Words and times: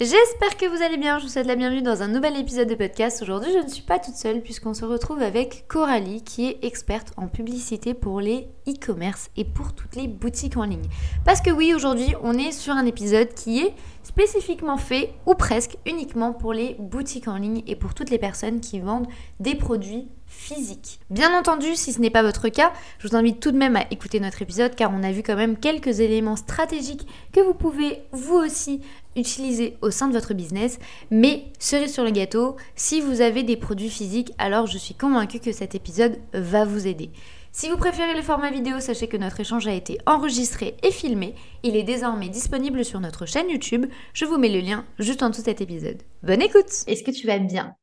J'espère 0.00 0.56
que 0.56 0.64
vous 0.64 0.82
allez 0.82 0.96
bien, 0.96 1.18
je 1.18 1.24
vous 1.24 1.28
souhaite 1.28 1.46
la 1.46 1.56
bienvenue 1.56 1.82
dans 1.82 2.00
un 2.02 2.08
nouvel 2.08 2.34
épisode 2.38 2.70
de 2.70 2.74
podcast. 2.74 3.20
Aujourd'hui 3.20 3.52
je 3.52 3.62
ne 3.62 3.68
suis 3.68 3.82
pas 3.82 3.98
toute 3.98 4.14
seule 4.14 4.40
puisqu'on 4.40 4.72
se 4.72 4.86
retrouve 4.86 5.20
avec 5.20 5.66
Coralie 5.68 6.22
qui 6.22 6.46
est 6.46 6.64
experte 6.64 7.12
en 7.18 7.28
publicité 7.28 7.92
pour 7.92 8.22
les 8.22 8.48
e-commerce 8.66 9.28
et 9.36 9.44
pour 9.44 9.74
toutes 9.74 9.96
les 9.96 10.08
boutiques 10.08 10.56
en 10.56 10.64
ligne. 10.64 10.88
Parce 11.26 11.42
que 11.42 11.50
oui, 11.50 11.74
aujourd'hui 11.74 12.14
on 12.22 12.38
est 12.38 12.52
sur 12.52 12.72
un 12.72 12.86
épisode 12.86 13.34
qui 13.34 13.60
est 13.60 13.74
spécifiquement 14.02 14.78
fait 14.78 15.12
ou 15.26 15.34
presque 15.34 15.76
uniquement 15.84 16.32
pour 16.32 16.54
les 16.54 16.76
boutiques 16.78 17.28
en 17.28 17.36
ligne 17.36 17.62
et 17.66 17.76
pour 17.76 17.92
toutes 17.92 18.08
les 18.08 18.18
personnes 18.18 18.60
qui 18.60 18.80
vendent 18.80 19.06
des 19.38 19.54
produits 19.54 20.08
physiques. 20.30 21.00
Bien 21.10 21.36
entendu, 21.36 21.74
si 21.74 21.92
ce 21.92 22.00
n'est 22.00 22.08
pas 22.08 22.22
votre 22.22 22.48
cas, 22.48 22.72
je 22.98 23.08
vous 23.08 23.16
invite 23.16 23.40
tout 23.40 23.50
de 23.50 23.58
même 23.58 23.76
à 23.76 23.84
écouter 23.90 24.20
notre 24.20 24.40
épisode 24.40 24.74
car 24.76 24.92
on 24.94 25.02
a 25.02 25.12
vu 25.12 25.22
quand 25.22 25.36
même 25.36 25.58
quelques 25.58 26.00
éléments 26.00 26.36
stratégiques 26.36 27.06
que 27.32 27.40
vous 27.40 27.52
pouvez 27.52 28.04
vous 28.12 28.36
aussi 28.36 28.80
utiliser 29.16 29.76
au 29.82 29.90
sein 29.90 30.08
de 30.08 30.12
votre 30.12 30.34
business. 30.34 30.78
Mais 31.10 31.44
cerise 31.58 31.92
sur 31.92 32.04
le 32.04 32.10
gâteau, 32.10 32.56
si 32.74 33.00
vous 33.00 33.20
avez 33.20 33.42
des 33.42 33.56
produits 33.56 33.90
physiques, 33.90 34.32
alors 34.38 34.66
je 34.66 34.78
suis 34.78 34.94
convaincue 34.94 35.40
que 35.40 35.52
cet 35.52 35.74
épisode 35.74 36.18
va 36.32 36.64
vous 36.64 36.86
aider. 36.86 37.10
Si 37.52 37.68
vous 37.68 37.76
préférez 37.76 38.14
le 38.14 38.22
format 38.22 38.50
vidéo, 38.50 38.78
sachez 38.78 39.08
que 39.08 39.16
notre 39.16 39.40
échange 39.40 39.66
a 39.66 39.74
été 39.74 39.98
enregistré 40.06 40.76
et 40.84 40.92
filmé. 40.92 41.34
Il 41.64 41.76
est 41.76 41.82
désormais 41.82 42.28
disponible 42.28 42.84
sur 42.84 43.00
notre 43.00 43.26
chaîne 43.26 43.50
YouTube. 43.50 43.86
Je 44.14 44.24
vous 44.24 44.38
mets 44.38 44.48
le 44.48 44.60
lien 44.60 44.86
juste 45.00 45.22
en 45.22 45.30
dessous 45.30 45.40
de 45.40 45.46
cet 45.46 45.60
épisode. 45.60 46.00
Bonne 46.22 46.42
écoute 46.42 46.70
Est-ce 46.86 47.02
que 47.02 47.10
tu 47.10 47.26
vas 47.26 47.38
bien? 47.38 47.74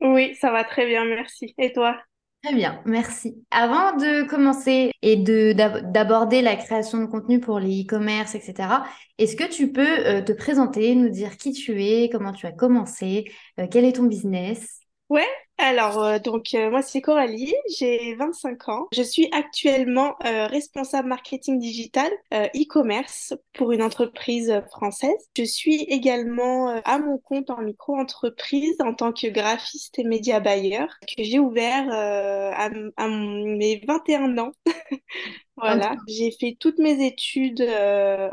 Oui, 0.00 0.34
ça 0.34 0.50
va 0.50 0.64
très 0.64 0.86
bien, 0.86 1.04
merci. 1.04 1.54
Et 1.58 1.72
toi? 1.72 1.96
Très 2.44 2.54
bien, 2.54 2.82
merci. 2.84 3.42
Avant 3.50 3.96
de 3.96 4.28
commencer 4.28 4.92
et 5.00 5.16
d'aborder 5.16 6.42
la 6.42 6.56
création 6.56 6.98
de 6.98 7.06
contenu 7.06 7.40
pour 7.40 7.58
les 7.58 7.84
e-commerce, 7.84 8.34
etc., 8.34 8.84
est-ce 9.16 9.34
que 9.34 9.48
tu 9.50 9.72
peux 9.72 10.06
euh, 10.06 10.20
te 10.20 10.32
présenter, 10.32 10.94
nous 10.94 11.08
dire 11.08 11.38
qui 11.38 11.52
tu 11.52 11.82
es, 11.82 12.10
comment 12.10 12.32
tu 12.32 12.46
as 12.46 12.52
commencé, 12.52 13.24
euh, 13.58 13.66
quel 13.70 13.86
est 13.86 13.92
ton 13.94 14.02
business? 14.02 14.80
Ouais, 15.08 15.26
alors 15.58 16.02
euh, 16.02 16.18
donc 16.18 16.54
moi 16.70 16.82
c'est 16.82 17.00
Coralie, 17.00 17.54
j'ai 17.78 18.14
25 18.16 18.68
ans. 18.68 18.88
Je 18.92 19.02
suis 19.02 19.28
actuellement 19.32 20.16
responsable 20.20 21.08
marketing 21.08 21.58
digital 21.58 22.10
e-commerce 22.32 23.34
pour 23.52 23.72
une 23.72 23.82
entreprise 23.82 24.62
française. 24.70 25.12
Je 25.36 25.44
suis 25.44 25.82
également 25.82 26.80
à 26.84 26.98
mon 26.98 27.18
compte 27.18 27.50
en 27.50 27.62
micro-entreprise 27.62 28.76
en 28.80 28.94
tant 28.94 29.12
que 29.12 29.28
graphiste 29.28 29.98
et 29.98 30.04
média 30.04 30.40
buyer 30.40 30.86
que 31.06 31.22
j'ai 31.22 31.38
ouvert 31.38 31.86
à, 31.90 32.68
à, 32.96 33.08
mes 33.08 33.82
21 33.86 34.38
ans. 34.38 34.52
Voilà, 35.56 35.96
j'ai 36.08 36.32
fait 36.32 36.56
toutes 36.58 36.78
mes 36.78 37.06
études 37.06 37.62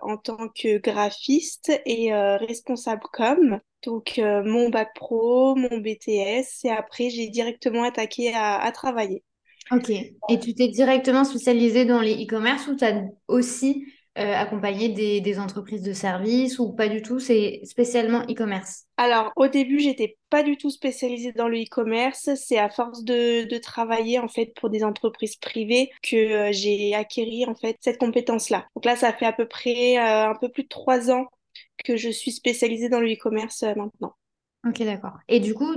en 0.02 0.18
tant 0.18 0.48
que 0.50 0.80
graphiste 0.80 1.72
et 1.86 2.14
responsable 2.14 3.04
com. 3.14 3.60
Donc 3.84 4.20
mon 4.20 4.70
bac 4.70 4.90
pro, 4.96 5.56
mon 5.56 5.78
BTS 5.78 6.66
et 6.66 6.72
après 6.72 7.10
j'ai 7.10 7.28
directement 7.28 7.84
attaqué 7.84 8.34
à, 8.34 8.72
travailler. 8.72 9.24
Ok. 9.72 9.90
Et 9.90 10.40
tu 10.40 10.56
t'es 10.56 10.68
directement 10.68 11.24
spécialisée 11.24 11.86
dans 11.86 12.02
les 12.02 12.26
e-commerce 12.26 12.68
ou 12.68 12.76
tu 12.76 12.84
as 12.84 13.04
aussi 13.28 13.86
euh, 14.18 14.34
accompagné 14.34 14.90
des, 14.90 15.40
entreprises 15.40 15.84
de 15.84 15.94
services 15.94 16.60
ou 16.60 16.74
pas 16.74 16.90
du 16.90 17.02
tout? 17.02 17.20
C'est 17.20 17.62
spécialement 17.64 18.24
e-commerce 18.24 18.86
Alors 18.98 19.32
au 19.36 19.48
début 19.48 19.80
j'étais 19.80 20.18
pas 20.30 20.44
du 20.44 20.58
tout 20.58 20.70
spécialisée 20.70 21.32
dans 21.32 21.48
le 21.48 21.62
e-commerce. 21.62 22.30
C'est 22.36 22.58
à 22.58 22.70
force 22.70 23.04
de, 23.04 23.58
travailler 23.60 24.20
en 24.20 24.28
fait 24.28 24.54
pour 24.56 24.70
des 24.70 24.84
entreprises 24.84 25.36
privées 25.36 25.92
que 26.02 26.16
euh, 26.16 26.52
j'ai 26.52 26.96
acquéri 26.96 27.46
en 27.46 27.56
fait 27.56 27.78
cette 27.80 28.00
compétence-là. 28.00 28.68
Donc 28.76 28.86
là 28.86 28.96
ça 28.96 29.14
fait 29.14 29.26
à 29.26 29.34
peu 29.34 29.48
près 29.48 29.98
euh, 29.98 30.32
un 30.32 30.36
peu 30.36 30.50
plus 30.50 30.64
de 30.64 30.70
trois 30.70 31.12
ans 31.12 31.28
que 31.86 31.96
je 31.96 32.10
suis 32.10 32.32
spécialisée 32.32 32.90
dans 32.90 33.00
le 33.00 33.14
e-commerce 33.14 33.64
euh, 33.64 33.74
maintenant. 33.76 34.14
Ok, 34.68 34.84
d'accord. 34.84 35.14
Et 35.28 35.40
du 35.40 35.56
coup, 35.56 35.74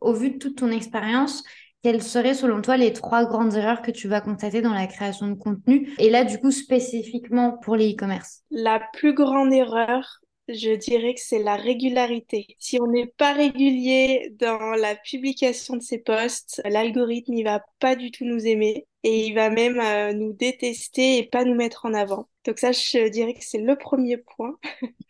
au 0.00 0.12
vu 0.14 0.30
de 0.30 0.38
toute 0.38 0.56
ton 0.56 0.70
expérience, 0.70 1.44
quelles 1.82 2.02
seraient 2.02 2.34
selon 2.34 2.60
toi 2.60 2.76
les 2.76 2.92
trois 2.92 3.24
grandes 3.24 3.54
erreurs 3.54 3.82
que 3.82 3.90
tu 3.90 4.08
vas 4.08 4.20
constater 4.20 4.62
dans 4.62 4.74
la 4.74 4.86
création 4.86 5.28
de 5.28 5.34
contenu 5.34 5.92
Et 5.98 6.10
là, 6.10 6.24
du 6.24 6.38
coup, 6.38 6.50
spécifiquement 6.50 7.56
pour 7.58 7.76
les 7.76 7.92
e-commerce? 7.92 8.42
La 8.50 8.80
plus 8.92 9.14
grande 9.14 9.52
erreur, 9.52 10.20
je 10.48 10.74
dirais 10.74 11.14
que 11.14 11.20
c'est 11.20 11.42
la 11.42 11.56
régularité. 11.56 12.56
Si 12.58 12.80
on 12.80 12.86
n'est 12.86 13.06
pas 13.06 13.32
régulier 13.32 14.34
dans 14.38 14.70
la 14.70 14.96
publication 14.96 15.76
de 15.76 15.82
ces 15.82 15.98
posts, 15.98 16.62
l'algorithme 16.64 17.34
il 17.34 17.44
va 17.44 17.62
pas 17.78 17.96
du 17.96 18.10
tout 18.10 18.24
nous 18.24 18.46
aimer 18.46 18.86
et 19.04 19.26
il 19.26 19.34
va 19.34 19.50
même 19.50 19.78
euh, 19.78 20.12
nous 20.12 20.32
détester 20.32 21.18
et 21.18 21.24
pas 21.24 21.44
nous 21.44 21.54
mettre 21.54 21.86
en 21.86 21.94
avant. 21.94 22.28
Donc 22.44 22.58
ça, 22.58 22.72
je 22.72 23.08
dirais 23.08 23.34
que 23.34 23.44
c'est 23.44 23.58
le 23.58 23.76
premier 23.76 24.16
point. 24.16 24.58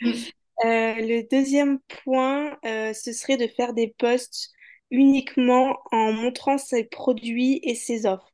Euh, 0.65 0.95
le 0.97 1.23
deuxième 1.29 1.79
point, 2.05 2.59
euh, 2.65 2.93
ce 2.93 3.13
serait 3.13 3.37
de 3.37 3.47
faire 3.47 3.75
des 3.75 3.95
posts 3.97 4.51
uniquement 4.91 5.79
en 5.93 6.13
montrant 6.13 6.59
ses 6.59 6.85
produits 6.85 7.61
et 7.63 7.75
ses 7.75 8.07
offres. 8.07 8.33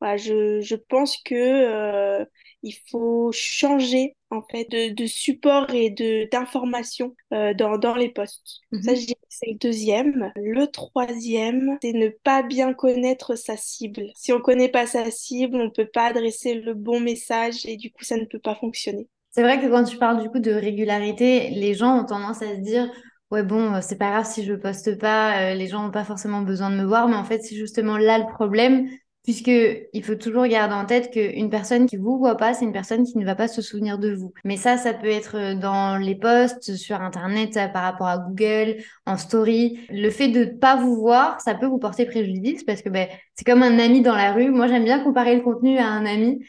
je, 0.00 0.60
je, 0.60 0.74
pense 0.74 1.16
que 1.22 2.26
il 2.62 2.74
faut 2.90 3.30
changer 3.32 4.16
en 4.30 4.42
fait 4.42 4.70
de, 4.70 5.06
support 5.06 5.72
et 5.74 5.90
de 5.90 6.28
d'information 6.30 7.14
euh, 7.32 7.54
dans, 7.54 7.76
dans 7.76 7.94
les 7.94 8.08
postes. 8.08 8.60
Ça, 8.82 8.92
mhm. 8.92 8.96
je 8.96 9.06
dirais 9.06 9.14
que 9.14 9.26
c'est 9.28 9.50
le 9.50 9.58
deuxième. 9.58 10.32
Le 10.36 10.66
troisième, 10.66 11.76
c'est 11.82 11.92
ne 11.92 12.08
pas 12.08 12.42
bien 12.42 12.72
connaître 12.72 13.36
sa 13.36 13.56
cible. 13.56 14.06
Si 14.14 14.32
on 14.32 14.40
connaît 14.40 14.68
pas 14.68 14.86
sa 14.86 15.10
cible, 15.10 15.56
on 15.56 15.70
peut 15.70 15.88
pas 15.92 16.06
adresser 16.06 16.54
le 16.54 16.74
bon 16.74 17.00
message 17.00 17.66
et 17.66 17.76
du 17.76 17.90
coup, 17.90 18.04
ça 18.04 18.16
ne 18.16 18.24
peut 18.24 18.38
pas 18.38 18.54
fonctionner. 18.54 19.08
C'est 19.30 19.42
vrai 19.42 19.60
que 19.60 19.66
quand 19.66 19.84
tu 19.84 19.96
parles 19.96 20.22
du 20.22 20.28
coup 20.28 20.40
de 20.40 20.52
régularité, 20.52 21.50
les 21.50 21.74
gens 21.74 22.00
ont 22.00 22.04
tendance 22.04 22.42
à 22.42 22.54
se 22.54 22.60
dire 22.60 22.90
ouais 23.32 23.42
bon, 23.42 23.74
euh, 23.74 23.78
c'est 23.80 23.96
pas 23.96 24.10
grave 24.10 24.26
si 24.26 24.44
je 24.44 24.52
poste 24.52 24.98
pas, 24.98 25.52
euh, 25.52 25.54
les 25.54 25.66
gens 25.66 25.82
n'ont 25.82 25.90
pas 25.90 26.04
forcément 26.04 26.42
besoin 26.42 26.70
de 26.70 26.76
me 26.76 26.84
voir, 26.84 27.08
mais 27.08 27.16
en 27.16 27.24
fait, 27.24 27.40
c'est 27.42 27.56
justement 27.56 27.96
là 27.96 28.18
le 28.18 28.26
problème, 28.26 28.86
puisque 29.24 29.48
il 29.48 30.04
faut 30.04 30.16
toujours 30.16 30.46
garder 30.46 30.74
en 30.74 30.84
tête 30.84 31.10
qu'une 31.10 31.48
personne 31.48 31.86
qui 31.86 31.96
vous 31.96 32.18
voit 32.18 32.36
pas, 32.36 32.52
c'est 32.52 32.66
une 32.66 32.72
personne 32.72 33.04
qui 33.04 33.16
ne 33.16 33.24
va 33.24 33.34
pas 33.34 33.48
se 33.48 33.62
souvenir 33.62 33.96
de 33.98 34.12
vous. 34.12 34.34
Mais 34.44 34.58
ça, 34.58 34.76
ça 34.76 34.92
peut 34.92 35.08
être 35.08 35.36
euh, 35.38 35.54
dans 35.54 35.96
les 35.96 36.14
posts, 36.14 36.76
sur 36.76 37.00
Internet, 37.00 37.58
par 37.72 37.84
rapport 37.84 38.08
à 38.08 38.18
Google, 38.18 38.82
en 39.06 39.16
story. 39.16 39.80
Le 39.88 40.10
fait 40.10 40.28
de 40.28 40.40
ne 40.40 40.50
pas 40.50 40.76
vous 40.76 40.96
voir, 40.96 41.40
ça 41.40 41.54
peut 41.54 41.66
vous 41.66 41.78
porter 41.78 42.04
préjudice 42.04 42.64
parce 42.64 42.82
que 42.82 42.90
ben, 42.90 43.08
c'est 43.34 43.46
comme 43.46 43.62
un 43.62 43.78
ami 43.78 44.02
dans 44.02 44.14
la 44.14 44.32
rue. 44.32 44.50
Moi, 44.50 44.66
j'aime 44.66 44.84
bien 44.84 45.00
comparer 45.02 45.36
le 45.36 45.40
contenu 45.40 45.78
à 45.78 45.86
un 45.86 46.04
ami. 46.04 46.44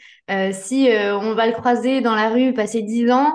Si 0.52 0.88
on 0.90 1.34
va 1.34 1.46
le 1.46 1.52
croiser 1.52 2.00
dans 2.00 2.14
la 2.14 2.30
rue, 2.30 2.54
passer 2.54 2.82
dix 2.82 3.10
ans, 3.10 3.34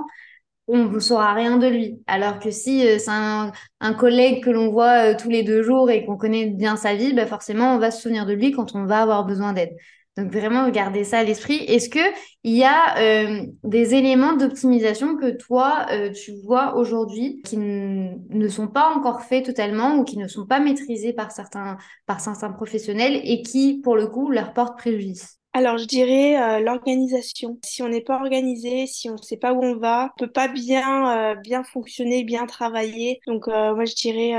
on 0.70 0.86
ne 0.86 1.00
saura 1.00 1.34
rien 1.34 1.58
de 1.58 1.68
lui. 1.68 2.00
Alors 2.08 2.40
que 2.40 2.52
si 2.52 2.88
euh, 2.88 3.00
c'est 3.00 3.10
un, 3.10 3.52
collègue 3.94 4.44
que 4.44 4.52
l'on 4.52 4.70
voit 4.70 5.12
euh, 5.12 5.16
tous 5.20 5.30
les 5.30 5.44
deux 5.44 5.64
jours 5.64 5.90
et 5.90 6.06
qu'on 6.06 6.16
connaît 6.16 6.46
bien 6.46 6.76
sa 6.76 6.96
vie, 6.96 7.14
bah 7.14 7.26
forcément, 7.26 7.74
on 7.74 7.80
va 7.80 7.92
se 7.92 8.02
souvenir 8.04 8.26
de 8.26 8.34
lui 8.34 8.52
quand 8.52 8.76
on 8.76 8.86
va 8.86 9.02
avoir 9.02 9.26
besoin 9.26 9.54
d'aide. 9.54 9.76
Donc 10.16 10.32
vraiment, 10.32 10.70
garder 10.70 11.04
ça 11.04 11.20
à 11.20 11.24
l'esprit. 11.24 11.56
Est-ce 11.68 11.90
qu'il 11.90 12.04
y 12.44 12.64
a 12.64 12.98
euh, 13.00 13.42
des 13.64 13.96
éléments 13.96 14.34
d'optimisation 14.34 15.16
que 15.16 15.32
toi, 15.32 15.88
tu 16.14 16.34
vois 16.44 16.76
aujourd'hui 16.76 17.42
qui 17.46 17.58
ne 17.58 18.48
sont 18.50 18.68
pas 18.68 18.94
encore 18.94 19.22
faits 19.22 19.46
totalement 19.46 19.98
ou 19.98 20.04
qui 20.04 20.18
ne 20.18 20.28
sont 20.28 20.46
pas 20.46 20.60
maîtrisés 20.60 21.14
par 21.14 21.32
certains, 21.32 21.78
par 22.06 22.20
certains 22.20 22.52
professionnels 22.52 23.22
et 23.24 23.42
qui, 23.44 23.80
pour 23.82 23.96
le 23.96 24.08
coup, 24.08 24.30
leur 24.30 24.54
portent 24.54 24.78
préjudice? 24.78 25.39
Alors, 25.54 25.80
je 25.80 25.86
dirais 25.86 26.38
euh, 26.42 26.60
l'organisation. 26.60 27.60
Si 27.64 27.82
on 27.82 27.90
n'est 27.90 28.02
pas 28.02 28.18
organisé, 28.18 28.86
si 28.86 29.10
on 29.10 29.14
ne 29.14 29.22
sait 29.22 29.38
pas 29.38 29.52
où 29.54 29.64
on 29.64 29.76
va, 29.78 30.12
on 30.16 30.26
peut 30.26 30.32
pas 30.32 30.48
bien, 30.48 31.32
euh, 31.34 31.36
bien 31.36 31.64
fonctionner, 31.64 32.24
bien 32.24 32.46
travailler. 32.46 33.20
Donc, 33.26 33.48
euh, 33.48 33.74
moi, 33.74 33.86
je 33.86 33.96
dirais 33.96 34.34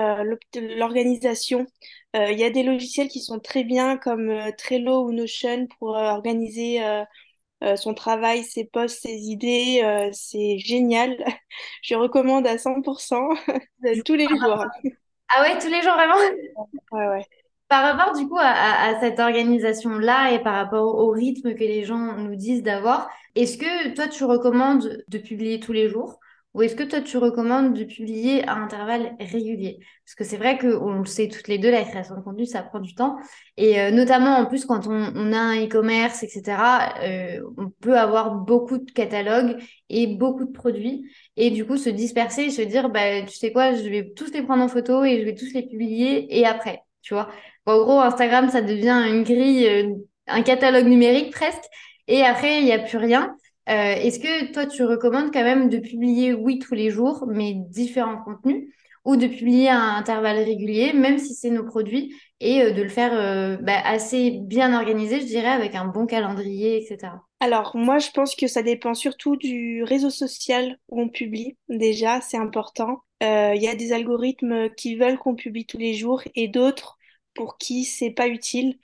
l'organisation. 0.77 1.67
Il 2.15 2.39
y 2.39 2.45
a 2.45 2.51
des 2.51 2.63
logiciels 2.65 3.09
qui 3.09 3.21
sont 3.21 3.39
très 3.39 3.65
bien 3.65 3.97
comme 3.97 4.33
Trello 4.59 5.05
ou 5.07 5.13
Notion 5.13 5.67
pour 5.79 5.91
organiser 5.91 6.81
son 7.77 7.95
travail, 7.95 8.43
ses 8.43 8.65
posts, 8.65 9.03
ses 9.03 9.29
idées. 9.31 10.11
c'est 10.13 10.59
génial. 10.59 11.17
je 11.83 11.95
recommande 11.95 12.47
à 12.49 12.59
100% 12.59 13.29
tous 14.05 14.15
les 14.15 14.27
jours. 14.27 14.67
Ah 15.29 15.43
ouais, 15.43 15.59
tous 15.61 15.69
les 15.69 15.83
jours 15.83 15.95
vraiment? 15.95 16.17
Ouais, 16.91 17.07
ouais. 17.07 17.27
Par 17.71 17.85
rapport 17.85 18.15
du 18.17 18.29
coup 18.29 18.37
à, 18.39 18.99
cette 19.01 19.21
organisation-là 19.21 20.33
et 20.33 20.43
par 20.43 20.55
rapport 20.55 20.97
au 20.97 21.11
rythme 21.11 21.55
que 21.55 21.61
les 21.61 21.85
gens 21.85 22.17
nous 22.17 22.35
disent 22.35 22.65
d'avoir, 22.65 23.09
est-ce 23.37 23.57
que 23.57 23.95
toi 23.95 24.09
tu 24.09 24.25
recommandes 24.25 25.05
de 25.09 25.19
publier 25.19 25.61
tous 25.61 25.73
les 25.73 25.89
jours 25.89 26.19
ou 26.53 26.63
est-ce 26.63 26.75
que 26.75 26.83
toi, 26.83 27.01
tu 27.01 27.17
recommandes 27.17 27.75
de 27.75 27.85
publier 27.85 28.47
à 28.49 28.55
intervalles 28.55 29.15
réguliers? 29.21 29.79
Parce 30.05 30.17
que 30.17 30.25
c'est 30.25 30.37
vrai 30.37 30.59
qu'on 30.59 30.99
le 30.99 31.05
sait 31.07 31.29
toutes 31.29 31.47
les 31.47 31.59
deux, 31.59 31.71
la 31.71 31.85
création 31.85 32.17
de 32.17 32.23
contenu, 32.23 32.45
ça 32.45 32.63
prend 32.63 32.81
du 32.81 32.95
temps. 32.97 33.19
Et 33.57 33.81
euh, 33.81 33.93
notamment, 33.93 34.37
en 34.37 34.47
plus, 34.47 34.65
quand 34.67 34.89
on, 34.89 35.33
a 35.33 35.39
un 35.39 35.65
e-commerce, 35.65 36.25
etc., 36.25 36.43
euh, 37.05 37.41
on 37.57 37.71
peut 37.71 37.97
avoir 37.97 38.35
beaucoup 38.35 38.79
de 38.79 38.91
catalogues 38.91 39.63
et 39.89 40.09
beaucoup 40.09 40.45
de 40.45 40.51
produits. 40.51 41.09
Et 41.37 41.51
du 41.51 41.65
coup, 41.65 41.77
se 41.77 41.89
disperser 41.89 42.47
et 42.47 42.51
se 42.51 42.63
dire, 42.63 42.91
bah, 42.91 43.23
tu 43.23 43.37
sais 43.37 43.53
quoi, 43.53 43.75
je 43.75 43.89
vais 43.89 44.13
tous 44.17 44.33
les 44.33 44.43
prendre 44.43 44.65
en 44.65 44.69
photo 44.69 45.05
et 45.05 45.21
je 45.21 45.25
vais 45.25 45.37
tous 45.37 45.53
les 45.55 45.63
publier 45.69 46.37
et 46.37 46.47
après, 46.47 46.83
tu 47.03 47.15
vois? 47.15 47.29
En 47.67 47.79
gros, 47.79 48.01
Instagram, 48.01 48.49
ça 48.51 48.63
devient 48.63 49.05
une 49.09 49.23
grille, 49.23 49.67
euh, 49.67 49.95
un 50.27 50.43
catalogue 50.43 50.87
numérique 50.87 51.33
presque. 51.33 51.65
Et 52.09 52.23
après, 52.23 52.59
il 52.59 52.65
n'y 52.65 52.73
a 52.73 52.79
plus 52.79 52.99
rien. 52.99 53.37
Euh, 53.69 53.95
est-ce 53.95 54.19
que 54.19 54.53
toi, 54.53 54.67
tu 54.67 54.85
recommandes 54.85 55.33
quand 55.33 55.45
même 55.45 55.69
de 55.69 55.79
publier, 55.79 56.33
oui, 56.33 56.59
tous 56.59 56.75
les 56.75 56.91
jours, 56.91 57.27
mais 57.29 57.55
différents 57.55 58.23
contenus, 58.23 58.69
ou 59.05 59.17
de 59.17 59.27
publier 59.27 59.69
à 59.69 59.79
un 59.79 59.97
intervalle 59.97 60.39
régulier, 60.39 60.93
même 60.93 61.19
si 61.19 61.35
c'est 61.35 61.51
nos 61.51 61.65
produits, 61.65 62.15
et 62.41 62.63
euh, 62.63 62.73
de 62.73 62.83
le 62.83 62.89
faire 62.89 63.59
bah, 63.63 63.81
assez 63.85 64.39
bien 64.43 64.75
organisé, 64.75 65.21
je 65.21 65.27
dirais, 65.27 65.49
avec 65.49 65.75
un 65.75 65.85
bon 65.85 66.07
calendrier, 66.07 66.79
etc. 66.79 67.13
Alors, 67.41 67.77
moi, 67.77 67.99
je 67.99 68.11
pense 68.11 68.35
que 68.35 68.47
ça 68.47 68.63
dépend 68.63 68.95
surtout 68.95 69.37
du 69.37 69.85
réseau 69.85 70.11
social 70.11 70.79
où 70.89 71.01
on 71.01 71.09
publie. 71.09 71.57
Déjà, 71.69 72.21
c'est 72.21 72.37
important. 72.39 73.03
Il 73.23 73.61
y 73.61 73.69
a 73.69 73.75
des 73.75 73.93
algorithmes 73.93 74.71
qui 74.71 74.97
veulent 74.97 75.19
qu'on 75.19 75.35
publie 75.35 75.67
tous 75.67 75.77
les 75.77 75.93
jours 75.93 76.23
et 76.35 76.49
d'autres 76.49 76.99
pour 77.35 77.59
qui 77.59 77.85
c'est 77.85 78.11
pas 78.11 78.29
utile. 78.29 78.79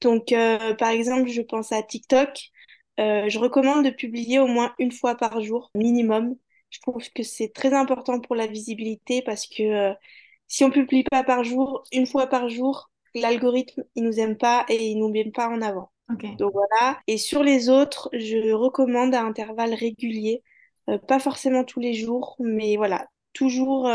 Donc, 0.00 0.34
par 0.78 0.90
exemple, 0.90 1.28
je 1.28 1.42
pense 1.42 1.70
à 1.70 1.82
TikTok. 1.82 2.52
Euh, 3.00 3.28
je 3.28 3.38
recommande 3.38 3.84
de 3.84 3.90
publier 3.90 4.38
au 4.38 4.46
moins 4.46 4.74
une 4.78 4.92
fois 4.92 5.16
par 5.16 5.40
jour, 5.40 5.70
minimum. 5.74 6.36
Je 6.70 6.80
trouve 6.80 7.02
que 7.12 7.22
c'est 7.22 7.52
très 7.52 7.72
important 7.74 8.20
pour 8.20 8.34
la 8.34 8.46
visibilité 8.46 9.22
parce 9.22 9.46
que 9.46 9.62
euh, 9.62 9.94
si 10.48 10.64
on 10.64 10.70
publie 10.70 11.04
pas 11.04 11.24
par 11.24 11.44
jour, 11.44 11.84
une 11.92 12.06
fois 12.06 12.26
par 12.26 12.48
jour, 12.48 12.90
l'algorithme, 13.14 13.84
il 13.94 14.04
nous 14.04 14.20
aime 14.20 14.36
pas 14.36 14.64
et 14.68 14.90
il 14.90 14.98
nous 14.98 15.08
met 15.08 15.30
pas 15.30 15.48
en 15.48 15.62
avant. 15.62 15.90
Donc 16.38 16.52
voilà. 16.52 17.00
Et 17.06 17.16
sur 17.16 17.42
les 17.42 17.70
autres, 17.70 18.10
je 18.12 18.52
recommande 18.52 19.14
à 19.14 19.22
intervalles 19.22 19.72
réguliers, 19.72 20.42
euh, 20.90 20.98
pas 20.98 21.18
forcément 21.18 21.64
tous 21.64 21.80
les 21.80 21.94
jours, 21.94 22.36
mais 22.38 22.76
voilà, 22.76 23.06
toujours 23.32 23.90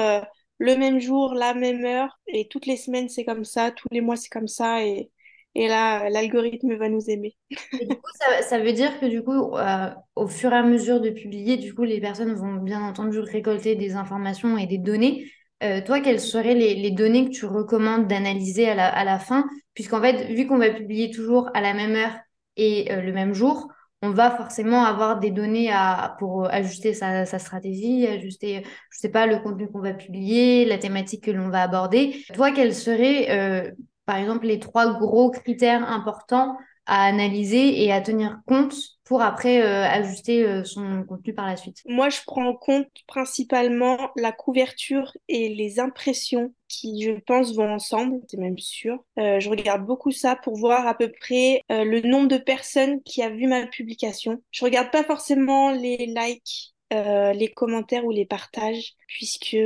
le 0.57 0.75
même 0.77 0.99
jour, 0.99 1.33
la 1.33 1.53
même 1.53 1.85
heure, 1.85 2.19
et 2.27 2.47
toutes 2.47 2.65
les 2.65 2.77
semaines 2.77 3.09
c'est 3.09 3.25
comme 3.25 3.45
ça, 3.45 3.71
tous 3.71 3.87
les 3.91 4.01
mois 4.01 4.15
c'est 4.15 4.29
comme 4.29 4.47
ça, 4.47 4.83
et 4.85 5.11
et 5.59 5.67
là, 5.67 6.07
l'algorithme 6.11 6.75
va 6.75 6.87
nous 6.87 7.09
aimer. 7.09 7.35
Du 7.49 7.87
coup, 7.87 8.11
ça, 8.47 8.59
veut 8.59 8.73
dire 8.73 8.99
que 8.99 9.07
du 9.07 9.23
coup, 9.23 9.55
euh, 9.57 9.89
au 10.15 10.27
fur 10.27 10.53
et 10.53 10.55
à 10.55 10.61
mesure 10.61 11.01
de 11.01 11.09
publier, 11.09 11.57
du 11.57 11.73
coup, 11.73 11.83
les 11.83 11.99
personnes 11.99 12.35
vont 12.35 12.57
bien 12.57 12.79
entendu 12.83 13.17
récolter 13.17 13.75
des 13.75 13.95
informations 13.95 14.55
et 14.59 14.67
des 14.67 14.77
données. 14.77 15.31
Euh, 15.63 15.81
toi, 15.81 15.99
quelles 15.99 16.19
seraient 16.19 16.53
les, 16.53 16.91
données 16.91 17.25
que 17.25 17.31
tu 17.31 17.47
recommandes 17.47 18.07
d'analyser 18.07 18.69
à 18.69 18.75
la, 18.75 18.87
à 18.87 19.03
la 19.03 19.17
fin? 19.17 19.45
Puisqu'en 19.73 19.99
fait, 19.99 20.27
vu 20.31 20.45
qu'on 20.45 20.59
va 20.59 20.69
publier 20.69 21.09
toujours 21.09 21.49
à 21.55 21.61
la 21.61 21.73
même 21.73 21.95
heure 21.95 22.15
et 22.55 22.91
euh, 22.91 23.01
le 23.01 23.11
même 23.11 23.33
jour, 23.33 23.67
on 24.01 24.11
va 24.11 24.31
forcément 24.31 24.83
avoir 24.83 25.19
des 25.19 25.31
données 25.31 25.71
à, 25.71 26.15
pour 26.19 26.45
ajuster 26.45 26.93
sa, 26.93 27.25
sa 27.25 27.39
stratégie, 27.39 28.05
ajuster, 28.07 28.63
je 28.91 28.97
sais 28.97 29.09
pas, 29.09 29.25
le 29.25 29.39
contenu 29.39 29.69
qu'on 29.69 29.81
va 29.81 29.93
publier, 29.93 30.65
la 30.65 30.77
thématique 30.77 31.23
que 31.23 31.31
l'on 31.31 31.49
va 31.49 31.63
aborder. 31.63 32.23
Toi, 32.33 32.51
quelles 32.51 32.75
seraient 32.75 33.75
par 34.07 34.15
exemple, 34.15 34.47
les 34.47 34.59
trois 34.59 34.97
gros 34.97 35.29
critères 35.29 35.87
importants 35.87 36.57
à 36.87 37.03
analyser 37.03 37.83
et 37.83 37.91
à 37.91 37.99
tenir 38.01 38.39
compte 38.47 38.73
pour 39.07 39.21
après 39.21 39.61
euh, 39.61 39.83
ajuster 39.85 40.43
euh, 40.43 40.63
son 40.63 41.03
contenu 41.03 41.33
par 41.33 41.47
la 41.47 41.55
suite 41.55 41.81
Moi, 41.85 42.09
je 42.09 42.19
prends 42.25 42.47
en 42.47 42.53
compte 42.53 42.89
principalement 43.07 44.11
la 44.17 44.31
couverture 44.31 45.15
et 45.29 45.49
les 45.49 45.79
impressions 45.79 46.53
qui, 46.67 47.03
je 47.03 47.11
pense, 47.11 47.55
vont 47.55 47.71
ensemble, 47.71 48.19
c'est 48.27 48.37
même 48.37 48.57
sûr. 48.57 49.03
Euh, 49.17 49.39
je 49.39 49.49
regarde 49.49 49.85
beaucoup 49.85 50.11
ça 50.11 50.35
pour 50.35 50.57
voir 50.57 50.85
à 50.87 50.93
peu 50.93 51.09
près 51.09 51.63
le 51.69 52.01
nombre 52.01 52.27
de 52.27 52.37
personnes 52.37 53.01
qui 53.03 53.21
a 53.21 53.29
vu 53.29 53.47
ma 53.47 53.65
publication. 53.67 54.43
Je 54.51 54.65
regarde 54.65 54.91
pas 54.91 55.03
forcément 55.03 55.71
les 55.71 56.05
likes 56.05 56.73
les 56.89 57.51
commentaires 57.53 58.05
ou 58.05 58.11
les 58.11 58.25
partages, 58.25 58.93
puisque 59.07 59.57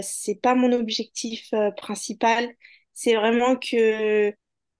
c'est 0.00 0.40
pas 0.40 0.54
mon 0.54 0.72
objectif 0.72 1.52
principal 1.76 2.48
c'est 2.94 3.14
vraiment 3.14 3.56
que 3.56 4.32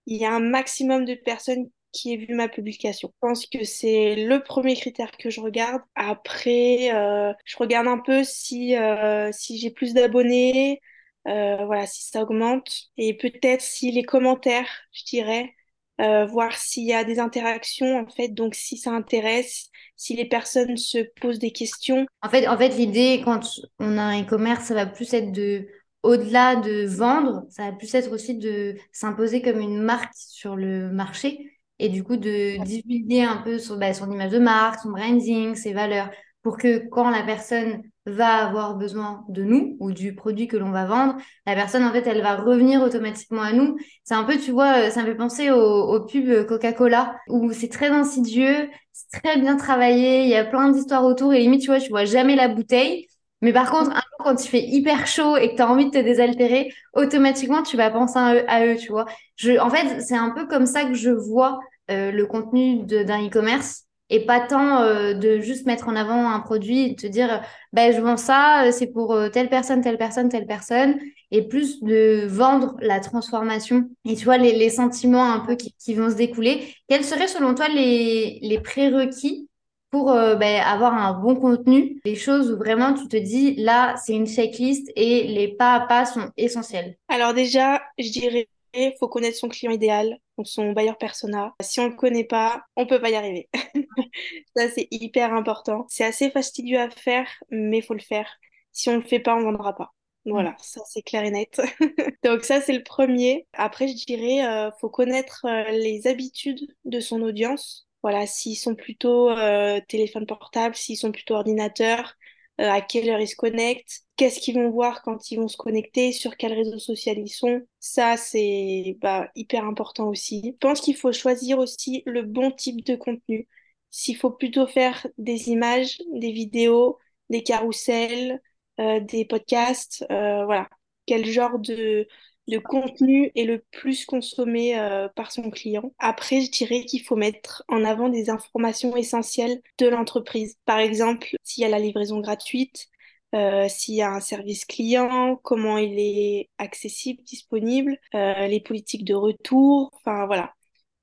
il 0.06 0.16
y 0.16 0.24
a 0.24 0.32
un 0.32 0.40
maximum 0.40 1.04
de 1.04 1.14
personnes 1.14 1.68
qui 1.92 2.12
aient 2.12 2.16
vu 2.16 2.34
ma 2.34 2.48
publication. 2.48 3.10
Je 3.12 3.18
pense 3.28 3.46
que 3.46 3.64
c'est 3.64 4.16
le 4.16 4.42
premier 4.42 4.76
critère 4.76 5.10
que 5.16 5.30
je 5.30 5.40
regarde. 5.40 5.82
Après, 5.94 6.94
euh, 6.94 7.32
je 7.44 7.56
regarde 7.56 7.86
un 7.86 7.98
peu 7.98 8.24
si, 8.24 8.76
euh, 8.76 9.30
si 9.32 9.58
j'ai 9.58 9.70
plus 9.70 9.94
d'abonnés, 9.94 10.80
euh, 11.26 11.64
voilà, 11.66 11.86
si 11.86 12.08
ça 12.08 12.22
augmente. 12.22 12.88
Et 12.96 13.16
peut-être 13.16 13.62
si 13.62 13.90
les 13.90 14.04
commentaires, 14.04 14.68
je 14.92 15.04
dirais, 15.04 15.54
voir 16.00 16.52
s'il 16.52 16.84
y 16.84 16.92
a 16.92 17.02
des 17.02 17.18
interactions, 17.18 17.98
en 17.98 18.06
fait, 18.08 18.28
donc 18.28 18.54
si 18.54 18.76
ça 18.76 18.92
intéresse, 18.92 19.68
si 19.96 20.14
les 20.14 20.26
personnes 20.26 20.76
se 20.76 20.98
posent 21.20 21.40
des 21.40 21.50
questions. 21.50 22.06
En 22.22 22.28
fait, 22.28 22.46
en 22.46 22.56
fait 22.56 22.68
l'idée, 22.68 23.20
quand 23.24 23.40
on 23.80 23.98
a 23.98 24.02
un 24.02 24.22
e-commerce, 24.22 24.66
ça 24.66 24.74
va 24.74 24.86
plus 24.86 25.12
être 25.12 25.32
de 25.32 25.66
au-delà 26.04 26.54
de 26.54 26.86
vendre, 26.86 27.42
ça 27.50 27.64
va 27.64 27.72
plus 27.72 27.92
être 27.96 28.12
aussi 28.12 28.36
de 28.36 28.76
s'imposer 28.92 29.42
comme 29.42 29.58
une 29.58 29.82
marque 29.82 30.14
sur 30.14 30.54
le 30.54 30.88
marché 30.92 31.57
et 31.78 31.88
du 31.88 32.04
coup 32.04 32.16
de 32.16 32.58
divulguer 32.62 33.22
un 33.22 33.38
peu 33.38 33.58
bah, 33.78 33.94
son 33.94 34.10
image 34.10 34.32
de 34.32 34.38
marque, 34.38 34.80
son 34.80 34.90
branding, 34.90 35.54
ses 35.54 35.72
valeurs, 35.72 36.10
pour 36.42 36.56
que 36.56 36.88
quand 36.88 37.10
la 37.10 37.22
personne 37.22 37.82
va 38.06 38.46
avoir 38.46 38.76
besoin 38.76 39.24
de 39.28 39.42
nous 39.42 39.76
ou 39.80 39.92
du 39.92 40.14
produit 40.14 40.48
que 40.48 40.56
l'on 40.56 40.70
va 40.70 40.86
vendre, 40.86 41.16
la 41.46 41.54
personne, 41.54 41.84
en 41.84 41.92
fait, 41.92 42.06
elle 42.06 42.22
va 42.22 42.36
revenir 42.36 42.80
automatiquement 42.82 43.42
à 43.42 43.52
nous. 43.52 43.76
C'est 44.04 44.14
un 44.14 44.24
peu, 44.24 44.38
tu 44.38 44.50
vois, 44.52 44.86
euh, 44.86 44.90
ça 44.90 45.02
me 45.02 45.06
fait 45.06 45.14
penser 45.16 45.50
au, 45.50 45.58
au 45.60 46.04
pub 46.06 46.46
Coca-Cola, 46.46 47.16
où 47.28 47.52
c'est 47.52 47.68
très 47.68 47.88
insidieux, 47.88 48.70
c'est 48.92 49.20
très 49.20 49.38
bien 49.38 49.56
travaillé, 49.56 50.22
il 50.22 50.28
y 50.28 50.36
a 50.36 50.44
plein 50.44 50.70
d'histoires 50.70 51.04
autour, 51.04 51.34
et 51.34 51.40
limite, 51.40 51.60
tu 51.62 51.66
vois, 51.68 51.80
tu 51.80 51.90
vois 51.90 52.04
jamais 52.06 52.36
la 52.36 52.48
bouteille, 52.48 53.08
mais 53.40 53.52
par 53.52 53.70
contre, 53.70 53.90
un 53.90 53.94
jour, 53.94 54.18
quand 54.18 54.44
il 54.44 54.48
fait 54.48 54.62
hyper 54.62 55.06
chaud 55.06 55.36
et 55.36 55.50
que 55.50 55.56
tu 55.56 55.62
as 55.62 55.70
envie 55.70 55.86
de 55.86 55.90
te 55.90 55.98
désaltérer, 55.98 56.72
automatiquement, 56.94 57.62
tu 57.62 57.76
vas 57.76 57.90
penser 57.90 58.18
à 58.18 58.66
eux, 58.66 58.76
tu 58.76 58.90
vois. 58.90 59.06
Je, 59.36 59.58
en 59.58 59.70
fait, 59.70 60.00
c'est 60.00 60.16
un 60.16 60.30
peu 60.30 60.46
comme 60.46 60.66
ça 60.66 60.84
que 60.84 60.94
je 60.94 61.10
vois 61.10 61.60
euh, 61.90 62.10
le 62.10 62.26
contenu 62.26 62.84
d'un 62.84 63.26
e-commerce 63.26 63.84
et 64.10 64.24
pas 64.26 64.40
tant 64.40 64.80
euh, 64.82 65.14
de 65.14 65.38
juste 65.38 65.66
mettre 65.66 65.88
en 65.88 65.94
avant 65.94 66.30
un 66.30 66.40
produit 66.40 66.90
et 66.90 66.96
te 66.96 67.06
dire, 67.06 67.42
ben, 67.72 67.94
je 67.94 68.00
vends 68.00 68.16
ça, 68.16 68.66
euh, 68.66 68.72
c'est 68.72 68.88
pour 68.88 69.16
telle 69.32 69.48
personne, 69.48 69.82
telle 69.82 69.98
personne, 69.98 70.28
telle 70.28 70.46
personne, 70.46 70.98
et 71.30 71.46
plus 71.46 71.80
de 71.82 72.26
vendre 72.26 72.76
la 72.80 73.00
transformation 73.00 73.88
et 74.04 74.16
tu 74.16 74.24
vois, 74.24 74.38
les, 74.38 74.52
les 74.56 74.70
sentiments 74.70 75.30
un 75.32 75.40
peu 75.40 75.54
qui, 75.56 75.74
qui, 75.78 75.94
vont 75.94 76.10
se 76.10 76.16
découler. 76.16 76.74
Quels 76.88 77.04
seraient 77.04 77.28
selon 77.28 77.54
toi 77.54 77.68
les, 77.68 78.38
les 78.42 78.60
prérequis 78.60 79.47
pour 79.90 80.10
euh, 80.12 80.34
ben, 80.34 80.60
avoir 80.62 80.94
un 80.94 81.14
bon 81.14 81.36
contenu, 81.36 82.00
des 82.04 82.14
choses 82.14 82.50
où 82.50 82.56
vraiment 82.56 82.94
tu 82.94 83.08
te 83.08 83.16
dis 83.16 83.54
là 83.56 83.96
c'est 83.96 84.14
une 84.14 84.26
checklist 84.26 84.90
et 84.96 85.26
les 85.28 85.48
pas 85.48 85.74
à 85.74 85.80
pas 85.86 86.04
sont 86.04 86.30
essentiels. 86.36 86.96
Alors 87.08 87.34
déjà, 87.34 87.82
je 87.98 88.10
dirais 88.10 88.48
il 88.74 88.94
faut 88.98 89.08
connaître 89.08 89.36
son 89.36 89.48
client 89.48 89.72
idéal, 89.72 90.18
donc 90.36 90.46
son 90.46 90.72
bailleur 90.72 90.98
persona. 90.98 91.54
Si 91.60 91.80
on 91.80 91.88
le 91.88 91.94
connaît 91.94 92.24
pas, 92.24 92.62
on 92.76 92.86
peut 92.86 93.00
pas 93.00 93.10
y 93.10 93.14
arriver. 93.14 93.48
ça 94.56 94.68
c'est 94.70 94.88
hyper 94.90 95.32
important. 95.32 95.86
C'est 95.88 96.04
assez 96.04 96.30
fastidieux 96.30 96.78
à 96.78 96.90
faire, 96.90 97.26
mais 97.50 97.82
faut 97.82 97.94
le 97.94 98.00
faire. 98.00 98.30
Si 98.72 98.88
on 98.90 98.96
le 98.96 99.02
fait 99.02 99.20
pas, 99.20 99.34
on 99.36 99.42
vendra 99.42 99.74
pas. 99.74 99.94
Voilà, 100.26 100.54
ça 100.58 100.82
c'est 100.86 101.02
clair 101.02 101.24
et 101.24 101.30
net. 101.30 101.60
Donc 102.24 102.44
ça 102.44 102.60
c'est 102.60 102.76
le 102.76 102.82
premier. 102.82 103.46
Après 103.54 103.88
je 103.88 103.94
dirais 104.06 104.44
euh, 104.46 104.70
faut 104.80 104.90
connaître 104.90 105.46
euh, 105.46 105.70
les 105.70 106.06
habitudes 106.06 106.74
de 106.84 107.00
son 107.00 107.22
audience. 107.22 107.87
Voilà, 108.08 108.26
s'ils 108.26 108.56
sont 108.56 108.74
plutôt 108.74 109.28
euh, 109.28 109.80
téléphone 109.86 110.24
portable, 110.24 110.74
s'ils 110.74 110.96
sont 110.96 111.12
plutôt 111.12 111.34
ordinateur, 111.34 112.14
euh, 112.58 112.70
à 112.70 112.80
quelle 112.80 113.10
heure 113.10 113.20
ils 113.20 113.28
se 113.28 113.36
connectent, 113.36 114.00
qu'est-ce 114.16 114.40
qu'ils 114.40 114.54
vont 114.54 114.70
voir 114.70 115.02
quand 115.02 115.30
ils 115.30 115.36
vont 115.38 115.46
se 115.48 115.58
connecter, 115.58 116.12
sur 116.12 116.38
quel 116.38 116.54
réseau 116.54 116.78
social 116.78 117.18
ils 117.18 117.28
sont. 117.28 117.60
Ça, 117.80 118.16
c'est 118.16 118.96
bah, 119.02 119.28
hyper 119.34 119.64
important 119.64 120.08
aussi. 120.08 120.40
Je 120.54 120.58
pense 120.58 120.80
qu'il 120.80 120.96
faut 120.96 121.12
choisir 121.12 121.58
aussi 121.58 122.02
le 122.06 122.22
bon 122.22 122.50
type 122.50 122.82
de 122.82 122.96
contenu. 122.96 123.46
S'il 123.90 124.16
faut 124.16 124.30
plutôt 124.30 124.66
faire 124.66 125.06
des 125.18 125.50
images, 125.50 125.98
des 126.14 126.32
vidéos, 126.32 126.98
des 127.28 127.42
carousels, 127.42 128.40
euh, 128.80 129.00
des 129.00 129.26
podcasts, 129.26 130.04
voilà. 130.08 130.70
Quel 131.04 131.26
genre 131.26 131.58
de, 131.58 132.06
le 132.48 132.60
contenu 132.60 133.32
est 133.36 133.44
le 133.44 133.64
plus 133.72 134.06
consommé 134.06 134.78
euh, 134.78 135.08
par 135.14 135.32
son 135.32 135.50
client. 135.50 135.92
Après, 136.00 136.40
je 136.42 136.50
dirais 136.50 136.84
qu'il 136.84 137.02
faut 137.04 137.16
mettre 137.16 137.64
en 137.68 137.84
avant 137.84 138.08
des 138.08 138.30
informations 138.30 138.96
essentielles 138.96 139.60
de 139.78 139.88
l'entreprise. 139.88 140.56
Par 140.66 140.78
exemple, 140.80 141.28
s'il 141.44 141.62
y 141.62 141.66
a 141.66 141.70
la 141.70 141.78
livraison 141.78 142.20
gratuite, 142.20 142.88
euh, 143.34 143.68
s'il 143.68 143.96
y 143.96 144.02
a 144.02 144.10
un 144.10 144.20
service 144.20 144.64
client, 144.64 145.36
comment 145.44 145.78
il 145.78 145.98
est 145.98 146.48
accessible, 146.58 147.22
disponible, 147.24 147.98
euh, 148.14 148.46
les 148.48 148.60
politiques 148.60 149.04
de 149.04 149.14
retour, 149.14 149.90
enfin 149.94 150.26
voilà, 150.26 150.54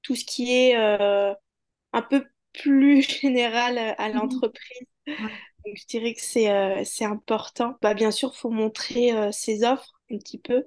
tout 0.04 0.16
ce 0.16 0.26
qui 0.26 0.52
est 0.52 0.76
un 1.94 2.02
peu 2.02 2.26
plus 2.54 3.02
général 3.22 3.78
à 3.98 4.10
Mhm. 4.12 4.12
l'entreprise. 4.12 4.88
Donc, 5.66 5.76
je 5.78 5.86
dirais 5.88 6.14
que 6.14 6.22
c'est 6.22 6.52
euh, 6.52 6.84
important. 7.02 7.78
Bah, 7.82 7.94
bien 7.94 8.12
sûr, 8.12 8.32
il 8.36 8.38
faut 8.38 8.50
montrer 8.52 9.14
euh, 9.14 9.32
ses 9.32 9.64
offres 9.64 9.95
un 10.12 10.18
petit 10.18 10.38
peu. 10.38 10.64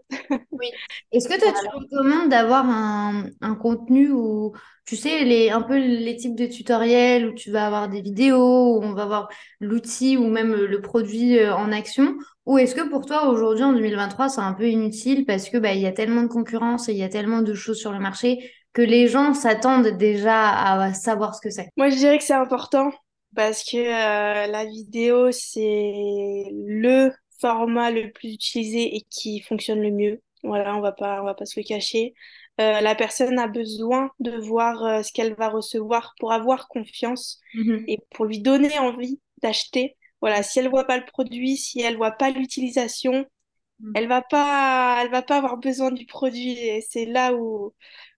Oui. 0.50 0.66
Est-ce 1.12 1.28
que 1.28 1.38
toi, 1.38 1.52
tu 1.52 1.68
recommandes 1.68 2.28
d'avoir 2.28 2.66
un, 2.68 3.26
un 3.40 3.54
contenu 3.54 4.10
où, 4.10 4.52
tu 4.84 4.96
sais, 4.96 5.24
les, 5.24 5.50
un 5.50 5.62
peu 5.62 5.76
les 5.78 6.16
types 6.16 6.34
de 6.34 6.46
tutoriels 6.46 7.28
où 7.28 7.34
tu 7.34 7.50
vas 7.50 7.66
avoir 7.66 7.88
des 7.88 8.00
vidéos, 8.02 8.78
où 8.78 8.82
on 8.82 8.94
va 8.94 9.06
voir 9.06 9.28
l'outil 9.60 10.16
ou 10.16 10.28
même 10.28 10.54
le 10.54 10.80
produit 10.80 11.38
euh, 11.38 11.54
en 11.54 11.72
action? 11.72 12.16
Ou 12.46 12.58
est-ce 12.58 12.74
que 12.74 12.88
pour 12.88 13.06
toi, 13.06 13.28
aujourd'hui, 13.28 13.64
en 13.64 13.72
2023, 13.72 14.28
c'est 14.28 14.40
un 14.40 14.54
peu 14.54 14.68
inutile 14.68 15.24
parce 15.26 15.48
que 15.50 15.58
bah, 15.58 15.74
il 15.74 15.80
y 15.80 15.86
a 15.86 15.92
tellement 15.92 16.22
de 16.22 16.28
concurrence 16.28 16.88
et 16.88 16.92
il 16.92 16.98
y 16.98 17.04
a 17.04 17.08
tellement 17.08 17.42
de 17.42 17.54
choses 17.54 17.78
sur 17.78 17.92
le 17.92 18.00
marché 18.00 18.52
que 18.72 18.82
les 18.82 19.08
gens 19.08 19.34
s'attendent 19.34 19.88
déjà 19.98 20.50
à 20.50 20.94
savoir 20.94 21.34
ce 21.34 21.40
que 21.40 21.50
c'est? 21.50 21.68
Moi, 21.76 21.90
je 21.90 21.96
dirais 21.96 22.18
que 22.18 22.24
c'est 22.24 22.32
important 22.34 22.90
parce 23.34 23.62
que 23.64 23.76
euh, 23.76 24.46
la 24.46 24.64
vidéo, 24.64 25.30
c'est 25.32 26.44
le 26.52 27.10
format 27.40 27.90
le 27.90 28.10
plus 28.12 28.32
utilisé 28.34 28.96
et 28.96 29.02
qui 29.10 29.40
fonctionne 29.40 29.80
le 29.82 29.90
mieux. 29.90 30.22
Voilà, 30.42 30.76
on 30.76 30.80
va 30.80 30.92
pas, 30.92 31.20
on 31.22 31.24
va 31.24 31.34
pas 31.34 31.46
se 31.46 31.58
le 31.58 31.64
cacher. 31.64 32.14
Euh, 32.60 32.80
la 32.80 32.94
personne 32.94 33.38
a 33.38 33.48
besoin 33.48 34.10
de 34.20 34.32
voir 34.36 34.84
euh, 34.84 35.02
ce 35.02 35.12
qu'elle 35.12 35.34
va 35.34 35.48
recevoir 35.48 36.14
pour 36.18 36.32
avoir 36.32 36.68
confiance 36.68 37.40
Mhm. 37.54 37.84
et 37.86 37.98
pour 38.10 38.24
lui 38.26 38.40
donner 38.40 38.78
envie 38.78 39.20
d'acheter. 39.42 39.96
Voilà, 40.20 40.42
si 40.42 40.58
elle 40.58 40.68
voit 40.68 40.84
pas 40.84 40.98
le 40.98 41.04
produit, 41.04 41.56
si 41.56 41.80
elle 41.80 41.96
voit 41.96 42.12
pas 42.12 42.30
l'utilisation, 42.30 43.26
elle 43.94 44.08
va 44.08 44.22
pas, 44.22 45.00
elle 45.02 45.10
va 45.10 45.22
pas 45.22 45.38
avoir 45.38 45.58
besoin 45.58 45.90
du 45.92 46.06
produit. 46.06 46.52
Et 46.58 46.80
c'est 46.88 47.06
là 47.06 47.34
où, 47.34 47.74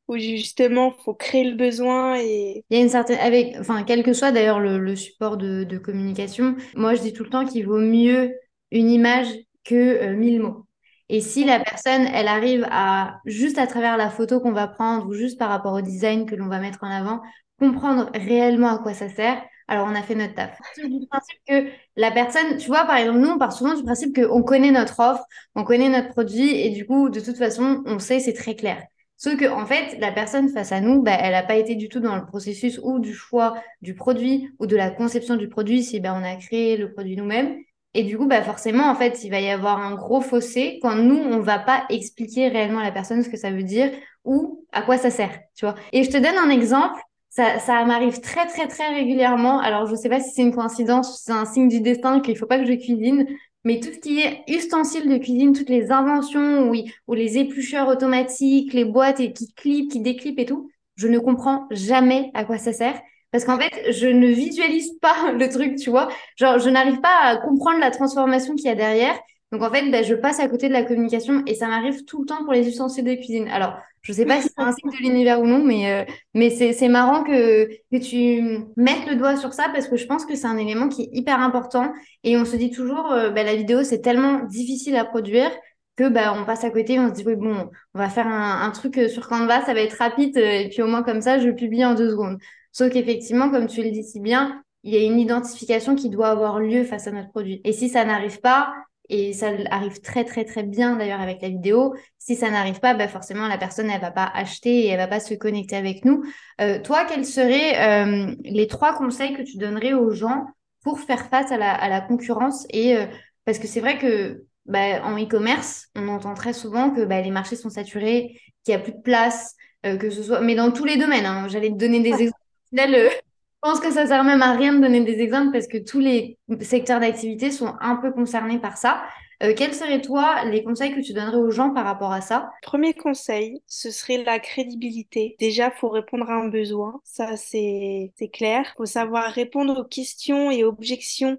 où 0.08 0.18
justement, 0.18 0.92
faut 1.04 1.14
créer 1.14 1.44
le 1.44 1.56
besoin 1.56 2.16
et 2.20 2.64
Il 2.70 2.76
y 2.76 2.80
a 2.80 2.82
une 2.84 2.88
certaine, 2.88 3.18
avec, 3.18 3.56
enfin, 3.58 3.82
quel 3.84 4.02
que 4.04 4.12
soit 4.12 4.30
d'ailleurs 4.32 4.60
le, 4.60 4.78
le 4.78 4.94
support 4.96 5.36
de, 5.36 5.64
de 5.64 5.78
communication, 5.78 6.56
moi 6.74 6.94
je 6.94 7.02
dis 7.02 7.12
tout 7.12 7.24
le 7.24 7.30
temps 7.30 7.44
qu'il 7.44 7.66
vaut 7.66 7.80
mieux 7.80 8.32
une 8.70 8.90
image 8.90 9.28
que 9.64 9.74
euh, 9.74 10.16
mille 10.16 10.40
mots. 10.40 10.66
Et 11.08 11.20
si 11.20 11.44
la 11.44 11.58
personne, 11.58 12.06
elle 12.14 12.28
arrive 12.28 12.66
à, 12.70 13.18
juste 13.24 13.58
à 13.58 13.66
travers 13.66 13.96
la 13.96 14.10
photo 14.10 14.40
qu'on 14.40 14.52
va 14.52 14.68
prendre 14.68 15.06
ou 15.08 15.12
juste 15.12 15.38
par 15.38 15.48
rapport 15.48 15.72
au 15.72 15.80
design 15.80 16.24
que 16.24 16.36
l'on 16.36 16.46
va 16.46 16.60
mettre 16.60 16.84
en 16.84 16.90
avant, 16.90 17.20
comprendre 17.58 18.10
réellement 18.14 18.68
à 18.68 18.78
quoi 18.78 18.94
ça 18.94 19.08
sert, 19.08 19.42
alors 19.66 19.86
on 19.88 19.94
a 19.94 20.02
fait 20.02 20.14
notre 20.14 20.34
taf. 20.34 20.58
Du 20.76 21.06
principe 21.08 21.38
que 21.48 21.68
la 21.96 22.10
personne, 22.10 22.56
tu 22.58 22.68
vois, 22.68 22.84
par 22.84 22.96
exemple, 22.96 23.18
nous, 23.18 23.28
on 23.28 23.38
part 23.38 23.52
souvent 23.52 23.74
du 23.74 23.82
principe 23.82 24.14
qu'on 24.14 24.42
connaît 24.42 24.70
notre 24.70 25.00
offre, 25.00 25.24
on 25.54 25.64
connaît 25.64 25.88
notre 25.88 26.08
produit 26.08 26.50
et 26.50 26.70
du 26.70 26.86
coup, 26.86 27.08
de 27.08 27.20
toute 27.20 27.36
façon, 27.36 27.82
on 27.86 27.98
sait, 27.98 28.20
c'est 28.20 28.32
très 28.32 28.54
clair. 28.54 28.82
Sauf 29.16 29.36
que, 29.36 29.50
en 29.50 29.66
fait, 29.66 29.98
la 30.00 30.12
personne 30.12 30.48
face 30.48 30.72
à 30.72 30.80
nous, 30.80 31.02
bah, 31.02 31.16
elle 31.20 31.32
n'a 31.32 31.42
pas 31.42 31.56
été 31.56 31.74
du 31.74 31.88
tout 31.88 32.00
dans 32.00 32.16
le 32.16 32.24
processus 32.24 32.80
ou 32.82 32.98
du 32.98 33.12
choix 33.12 33.54
du 33.82 33.94
produit 33.94 34.48
ou 34.58 34.66
de 34.66 34.76
la 34.76 34.90
conception 34.90 35.36
du 35.36 35.48
produit 35.48 35.82
si 35.82 36.00
bah, 36.00 36.16
on 36.18 36.24
a 36.24 36.36
créé 36.36 36.76
le 36.76 36.92
produit 36.92 37.16
nous-mêmes. 37.16 37.56
Et 37.94 38.04
du 38.04 38.16
coup, 38.16 38.26
bah, 38.26 38.42
forcément, 38.42 38.88
en 38.88 38.94
fait, 38.94 39.24
il 39.24 39.30
va 39.30 39.40
y 39.40 39.50
avoir 39.50 39.78
un 39.80 39.94
gros 39.94 40.20
fossé 40.20 40.78
quand 40.80 40.94
nous, 40.94 41.16
on 41.16 41.40
va 41.40 41.58
pas 41.58 41.84
expliquer 41.90 42.48
réellement 42.48 42.78
à 42.80 42.84
la 42.84 42.92
personne 42.92 43.22
ce 43.22 43.28
que 43.28 43.36
ça 43.36 43.50
veut 43.50 43.64
dire 43.64 43.90
ou 44.24 44.64
à 44.72 44.82
quoi 44.82 44.96
ça 44.96 45.10
sert, 45.10 45.40
tu 45.56 45.64
vois. 45.64 45.74
Et 45.92 46.04
je 46.04 46.10
te 46.10 46.16
donne 46.16 46.36
un 46.36 46.50
exemple. 46.50 47.00
Ça, 47.30 47.58
ça 47.60 47.84
m'arrive 47.84 48.20
très, 48.20 48.46
très, 48.46 48.68
très 48.68 48.88
régulièrement. 48.94 49.60
Alors, 49.60 49.86
je 49.86 49.94
sais 49.94 50.08
pas 50.08 50.20
si 50.20 50.30
c'est 50.30 50.42
une 50.42 50.54
coïncidence, 50.54 51.22
c'est 51.24 51.32
un 51.32 51.44
signe 51.44 51.68
du 51.68 51.80
destin 51.80 52.20
qu'il 52.20 52.36
faut 52.36 52.46
pas 52.46 52.58
que 52.58 52.66
je 52.66 52.72
cuisine. 52.74 53.26
Mais 53.64 53.78
tout 53.80 53.92
ce 53.92 53.98
qui 53.98 54.20
est 54.20 54.42
ustensiles 54.48 55.08
de 55.08 55.18
cuisine, 55.18 55.52
toutes 55.52 55.68
les 55.68 55.90
inventions 55.92 56.70
ou, 56.70 56.74
ou 57.08 57.14
les 57.14 57.38
éplucheurs 57.38 57.88
automatiques, 57.88 58.72
les 58.72 58.84
boîtes 58.84 59.20
et 59.20 59.32
qui 59.32 59.52
clipent, 59.52 59.90
qui 59.90 60.00
déclipent 60.00 60.38
et 60.38 60.46
tout, 60.46 60.70
je 60.96 61.08
ne 61.08 61.18
comprends 61.18 61.66
jamais 61.70 62.30
à 62.34 62.44
quoi 62.44 62.58
ça 62.58 62.72
sert. 62.72 63.00
Parce 63.32 63.44
qu'en 63.44 63.58
fait, 63.58 63.92
je 63.92 64.06
ne 64.06 64.26
visualise 64.28 64.98
pas 65.00 65.32
le 65.38 65.48
truc, 65.48 65.76
tu 65.76 65.90
vois. 65.90 66.08
Genre, 66.36 66.58
je 66.58 66.68
n'arrive 66.70 67.00
pas 67.00 67.16
à 67.22 67.36
comprendre 67.36 67.80
la 67.80 67.90
transformation 67.90 68.54
qu'il 68.54 68.66
y 68.66 68.70
a 68.70 68.74
derrière. 68.74 69.18
Donc, 69.52 69.62
en 69.62 69.70
fait, 69.70 69.90
ben, 69.90 70.04
je 70.04 70.14
passe 70.14 70.38
à 70.38 70.48
côté 70.48 70.68
de 70.68 70.72
la 70.72 70.84
communication 70.84 71.42
et 71.46 71.54
ça 71.54 71.66
m'arrive 71.66 72.04
tout 72.04 72.20
le 72.20 72.26
temps 72.26 72.44
pour 72.44 72.52
les 72.52 72.68
ustensiles 72.68 73.04
de 73.04 73.14
cuisine. 73.14 73.48
Alors, 73.48 73.74
je 74.02 74.12
sais 74.12 74.24
pas 74.24 74.40
si 74.40 74.48
c'est 74.48 74.62
un 74.62 74.72
signe 74.72 74.90
de 74.90 74.96
l'univers 74.98 75.40
ou 75.40 75.46
non, 75.46 75.58
mais, 75.58 75.92
euh, 75.92 76.12
mais 76.34 76.50
c'est, 76.50 76.88
marrant 76.88 77.24
que, 77.24 77.66
que 77.66 77.96
tu 77.96 78.64
mettes 78.76 79.06
le 79.08 79.16
doigt 79.16 79.36
sur 79.36 79.52
ça 79.52 79.68
parce 79.72 79.88
que 79.88 79.96
je 79.96 80.06
pense 80.06 80.24
que 80.24 80.36
c'est 80.36 80.46
un 80.46 80.56
élément 80.56 80.88
qui 80.88 81.02
est 81.02 81.08
hyper 81.12 81.40
important 81.40 81.92
et 82.22 82.36
on 82.36 82.44
se 82.44 82.56
dit 82.56 82.70
toujours, 82.70 83.12
euh, 83.12 83.30
bah, 83.30 83.42
la 83.42 83.56
vidéo, 83.56 83.82
c'est 83.82 84.00
tellement 84.00 84.44
difficile 84.44 84.96
à 84.96 85.04
produire 85.04 85.50
que 85.96 86.08
bah, 86.08 86.32
on 86.34 86.44
passe 86.44 86.64
à 86.64 86.70
côté, 86.70 86.98
on 86.98 87.08
se 87.08 87.12
dit, 87.14 87.24
oui, 87.26 87.36
bon, 87.36 87.70
on 87.94 87.98
va 87.98 88.08
faire 88.08 88.26
un, 88.26 88.62
un 88.62 88.70
truc 88.70 88.96
euh, 88.98 89.08
sur 89.08 89.28
Canva, 89.28 89.62
ça 89.66 89.74
va 89.74 89.80
être 89.80 89.98
rapide, 89.98 90.36
euh, 90.38 90.60
et 90.60 90.68
puis 90.70 90.80
au 90.82 90.86
moins 90.86 91.02
comme 91.02 91.20
ça, 91.20 91.38
je 91.38 91.50
publie 91.50 91.84
en 91.84 91.94
deux 91.94 92.10
secondes. 92.10 92.38
Sauf 92.72 92.92
qu'effectivement, 92.92 93.50
comme 93.50 93.66
tu 93.66 93.82
le 93.82 93.90
dis 93.90 94.04
si 94.04 94.20
bien, 94.20 94.62
il 94.82 94.94
y 94.94 94.96
a 94.96 95.02
une 95.02 95.18
identification 95.18 95.94
qui 95.94 96.08
doit 96.08 96.28
avoir 96.28 96.60
lieu 96.60 96.84
face 96.84 97.06
à 97.06 97.10
notre 97.12 97.30
produit. 97.30 97.60
Et 97.64 97.72
si 97.72 97.88
ça 97.88 98.04
n'arrive 98.04 98.40
pas, 98.40 98.72
et 99.08 99.32
ça 99.32 99.50
arrive 99.70 100.00
très, 100.00 100.24
très, 100.24 100.44
très 100.44 100.62
bien 100.62 100.94
d'ailleurs 100.96 101.20
avec 101.20 101.42
la 101.42 101.48
vidéo, 101.48 101.94
si 102.18 102.36
ça 102.36 102.48
n'arrive 102.50 102.78
pas, 102.78 102.94
bah 102.94 103.08
forcément, 103.08 103.48
la 103.48 103.58
personne, 103.58 103.90
elle 103.90 104.00
va 104.00 104.12
pas 104.12 104.30
acheter 104.32 104.84
et 104.84 104.86
elle 104.86 104.98
va 104.98 105.08
pas 105.08 105.18
se 105.20 105.34
connecter 105.34 105.74
avec 105.76 106.04
nous. 106.04 106.22
Euh, 106.60 106.80
toi, 106.80 107.04
quels 107.04 107.26
seraient 107.26 108.04
euh, 108.04 108.34
les 108.44 108.68
trois 108.68 108.94
conseils 108.94 109.34
que 109.34 109.42
tu 109.42 109.56
donnerais 109.58 109.94
aux 109.94 110.12
gens 110.12 110.46
pour 110.84 111.00
faire 111.00 111.28
face 111.28 111.50
à 111.50 111.58
la, 111.58 111.74
à 111.74 111.88
la 111.88 112.00
concurrence 112.00 112.66
et 112.70 112.96
euh, 112.96 113.06
parce 113.44 113.58
que 113.58 113.66
c'est 113.66 113.80
vrai 113.80 113.98
que 113.98 114.44
bah, 114.66 115.02
en 115.04 115.16
e-commerce, 115.18 115.88
on 115.96 116.08
entend 116.08 116.34
très 116.34 116.52
souvent 116.52 116.90
que 116.90 117.04
bah, 117.04 117.20
les 117.20 117.30
marchés 117.30 117.56
sont 117.56 117.70
saturés, 117.70 118.40
qu'il 118.64 118.74
n'y 118.74 118.80
a 118.80 118.84
plus 118.84 118.92
de 118.92 119.00
place, 119.02 119.54
euh, 119.86 119.96
que 119.96 120.10
ce 120.10 120.22
soit, 120.22 120.40
mais 120.40 120.54
dans 120.54 120.70
tous 120.70 120.84
les 120.84 120.96
domaines. 120.96 121.26
hein. 121.26 121.48
J'allais 121.48 121.70
te 121.70 121.74
donner 121.76 122.00
des 122.00 122.10
exemples. 122.22 122.39
Final, 122.70 122.94
euh, 122.94 123.10
je 123.10 123.68
pense 123.70 123.80
que 123.80 123.90
ça 123.90 124.06
sert 124.06 124.24
même 124.24 124.42
à 124.42 124.52
rien 124.54 124.72
de 124.72 124.80
donner 124.80 125.02
des 125.04 125.20
exemples 125.20 125.52
parce 125.52 125.66
que 125.66 125.78
tous 125.78 125.98
les 126.00 126.38
secteurs 126.60 127.00
d'activité 127.00 127.50
sont 127.50 127.74
un 127.80 127.96
peu 127.96 128.12
concernés 128.12 128.58
par 128.58 128.76
ça. 128.76 129.02
Euh, 129.42 129.54
quels 129.56 129.74
seraient, 129.74 130.02
toi, 130.02 130.44
les 130.44 130.62
conseils 130.62 130.94
que 130.94 131.00
tu 131.00 131.14
donnerais 131.14 131.38
aux 131.38 131.50
gens 131.50 131.70
par 131.72 131.84
rapport 131.86 132.12
à 132.12 132.20
ça? 132.20 132.50
Premier 132.62 132.92
conseil, 132.92 133.62
ce 133.66 133.90
serait 133.90 134.22
la 134.22 134.38
crédibilité. 134.38 135.34
Déjà, 135.38 135.70
faut 135.70 135.88
répondre 135.88 136.28
à 136.30 136.34
un 136.34 136.48
besoin, 136.48 137.00
ça 137.04 137.36
c'est 137.36 138.12
c'est 138.16 138.28
clair. 138.28 138.72
Faut 138.76 138.86
savoir 138.86 139.32
répondre 139.32 139.80
aux 139.80 139.84
questions 139.84 140.50
et 140.50 140.62
objections 140.62 141.38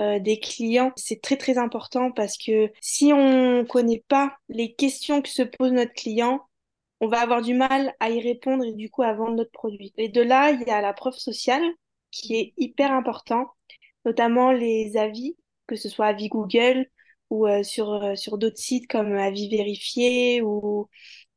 euh, 0.00 0.18
des 0.18 0.40
clients. 0.40 0.92
C'est 0.96 1.20
très 1.20 1.36
très 1.36 1.58
important 1.58 2.10
parce 2.10 2.38
que 2.38 2.70
si 2.80 3.12
on 3.12 3.66
connaît 3.66 4.02
pas 4.08 4.34
les 4.48 4.74
questions 4.74 5.20
que 5.20 5.28
se 5.28 5.42
pose 5.42 5.72
notre 5.72 5.92
client, 5.92 6.40
on 7.02 7.08
va 7.08 7.20
avoir 7.20 7.42
du 7.42 7.52
mal 7.52 7.94
à 7.98 8.10
y 8.10 8.20
répondre 8.20 8.64
et 8.64 8.72
du 8.72 8.88
coup 8.88 9.02
à 9.02 9.12
vendre 9.12 9.34
notre 9.34 9.50
produit. 9.50 9.92
Et 9.96 10.08
de 10.08 10.22
là, 10.22 10.52
il 10.52 10.62
y 10.62 10.70
a 10.70 10.80
la 10.80 10.92
preuve 10.92 11.16
sociale 11.16 11.64
qui 12.12 12.36
est 12.36 12.54
hyper 12.56 12.92
important, 12.92 13.48
notamment 14.04 14.52
les 14.52 14.96
avis, 14.96 15.36
que 15.66 15.74
ce 15.74 15.88
soit 15.88 16.06
avis 16.06 16.28
Google 16.28 16.86
ou 17.28 17.48
euh, 17.48 17.64
sur, 17.64 17.92
euh, 17.92 18.14
sur 18.14 18.38
d'autres 18.38 18.58
sites 18.58 18.86
comme 18.86 19.14
Avis 19.14 19.48
Vérifié 19.48 20.42
ou, 20.42 20.88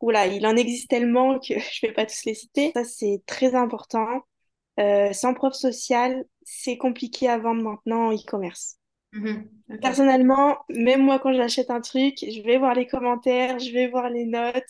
il 0.01 0.45
en 0.45 0.55
existe 0.55 0.87
tellement 0.87 1.39
que 1.39 1.57
je 1.57 1.87
vais 1.87 1.93
pas 1.93 2.05
tous 2.05 2.25
les 2.25 2.35
citer. 2.35 2.71
Ça, 2.75 2.83
c'est 2.83 3.23
très 3.25 3.55
important. 3.55 4.21
Euh, 4.79 5.13
sans 5.13 5.33
preuve 5.33 5.53
sociale, 5.53 6.25
c'est 6.43 6.77
compliqué 6.77 7.27
à 7.27 7.39
vendre 7.39 7.63
maintenant 7.63 8.09
en 8.09 8.13
e-commerce. 8.13 8.77
Mhm. 9.15 9.49
Ok. 9.69 9.81
Personnellement, 9.81 10.57
même 10.69 11.03
moi 11.03 11.19
quand 11.19 11.33
j'achète 11.33 11.69
un 11.69 11.81
truc, 11.81 12.15
je 12.19 12.41
vais 12.43 12.57
voir 12.57 12.73
les 12.73 12.87
commentaires, 12.87 13.59
je 13.59 13.71
vais 13.71 13.87
voir 13.87 14.09
les 14.09 14.25
notes. 14.25 14.63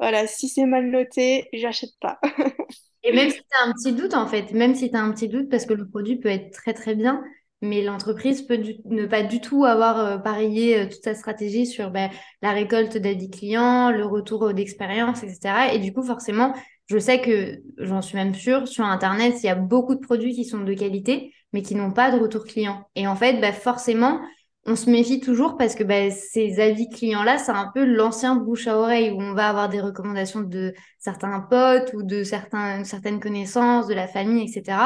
Voilà, 0.00 0.26
si 0.26 0.48
c'est 0.48 0.66
mal 0.66 0.90
noté, 0.90 1.48
j'achète 1.52 1.92
pas. 2.00 2.18
Et 3.02 3.12
même 3.12 3.30
si 3.30 3.36
tu 3.38 3.44
as 3.62 3.68
un 3.68 3.72
petit 3.72 3.92
doute, 3.92 4.14
en 4.14 4.26
fait, 4.26 4.52
même 4.52 4.74
si 4.74 4.90
tu 4.90 4.96
as 4.96 5.00
un 5.02 5.12
petit 5.12 5.28
doute, 5.28 5.48
parce 5.48 5.66
que 5.66 5.74
le 5.74 5.88
produit 5.88 6.18
peut 6.18 6.28
être 6.28 6.50
très 6.52 6.74
très 6.74 6.94
bien, 6.94 7.22
mais 7.62 7.82
l'entreprise 7.82 8.42
peut 8.42 8.58
du- 8.58 8.76
ne 8.84 9.06
pas 9.06 9.22
du 9.22 9.40
tout 9.40 9.64
avoir 9.64 9.98
euh, 9.98 10.18
parié 10.18 10.78
euh, 10.80 10.86
toute 10.88 11.02
sa 11.04 11.14
stratégie 11.14 11.66
sur 11.66 11.90
ben, 11.90 12.10
la 12.42 12.52
récolte 12.52 12.96
d'avis 12.98 13.30
clients, 13.30 13.90
le 13.90 14.04
retour 14.04 14.52
d'expérience, 14.52 15.22
etc. 15.22 15.72
Et 15.72 15.78
du 15.78 15.92
coup, 15.92 16.02
forcément, 16.02 16.54
je 16.86 16.98
sais 16.98 17.20
que, 17.20 17.62
j'en 17.78 18.02
suis 18.02 18.16
même 18.16 18.34
sûre, 18.34 18.68
sur 18.68 18.84
Internet, 18.84 19.34
il 19.42 19.46
y 19.46 19.48
a 19.48 19.54
beaucoup 19.54 19.94
de 19.94 20.00
produits 20.00 20.34
qui 20.34 20.44
sont 20.44 20.60
de 20.60 20.74
qualité, 20.74 21.32
mais 21.52 21.62
qui 21.62 21.74
n'ont 21.74 21.92
pas 21.92 22.10
de 22.10 22.18
retour 22.18 22.44
client. 22.44 22.88
Et 22.94 23.06
en 23.06 23.16
fait, 23.16 23.40
ben, 23.40 23.52
forcément, 23.52 24.20
on 24.66 24.76
se 24.76 24.90
méfie 24.90 25.20
toujours 25.20 25.56
parce 25.56 25.74
que 25.74 25.84
ben, 25.84 26.10
ces 26.10 26.60
avis 26.60 26.88
clients-là, 26.88 27.38
c'est 27.38 27.52
un 27.52 27.70
peu 27.72 27.84
l'ancien 27.84 28.36
bouche 28.36 28.66
à 28.66 28.76
oreille 28.76 29.10
où 29.10 29.20
on 29.20 29.34
va 29.34 29.48
avoir 29.48 29.68
des 29.68 29.80
recommandations 29.80 30.40
de 30.40 30.74
certains 30.98 31.40
potes 31.40 31.92
ou 31.94 32.02
de 32.02 32.24
certains, 32.24 32.82
certaines 32.84 33.20
connaissances, 33.20 33.86
de 33.86 33.94
la 33.94 34.08
famille, 34.08 34.42
etc. 34.42 34.78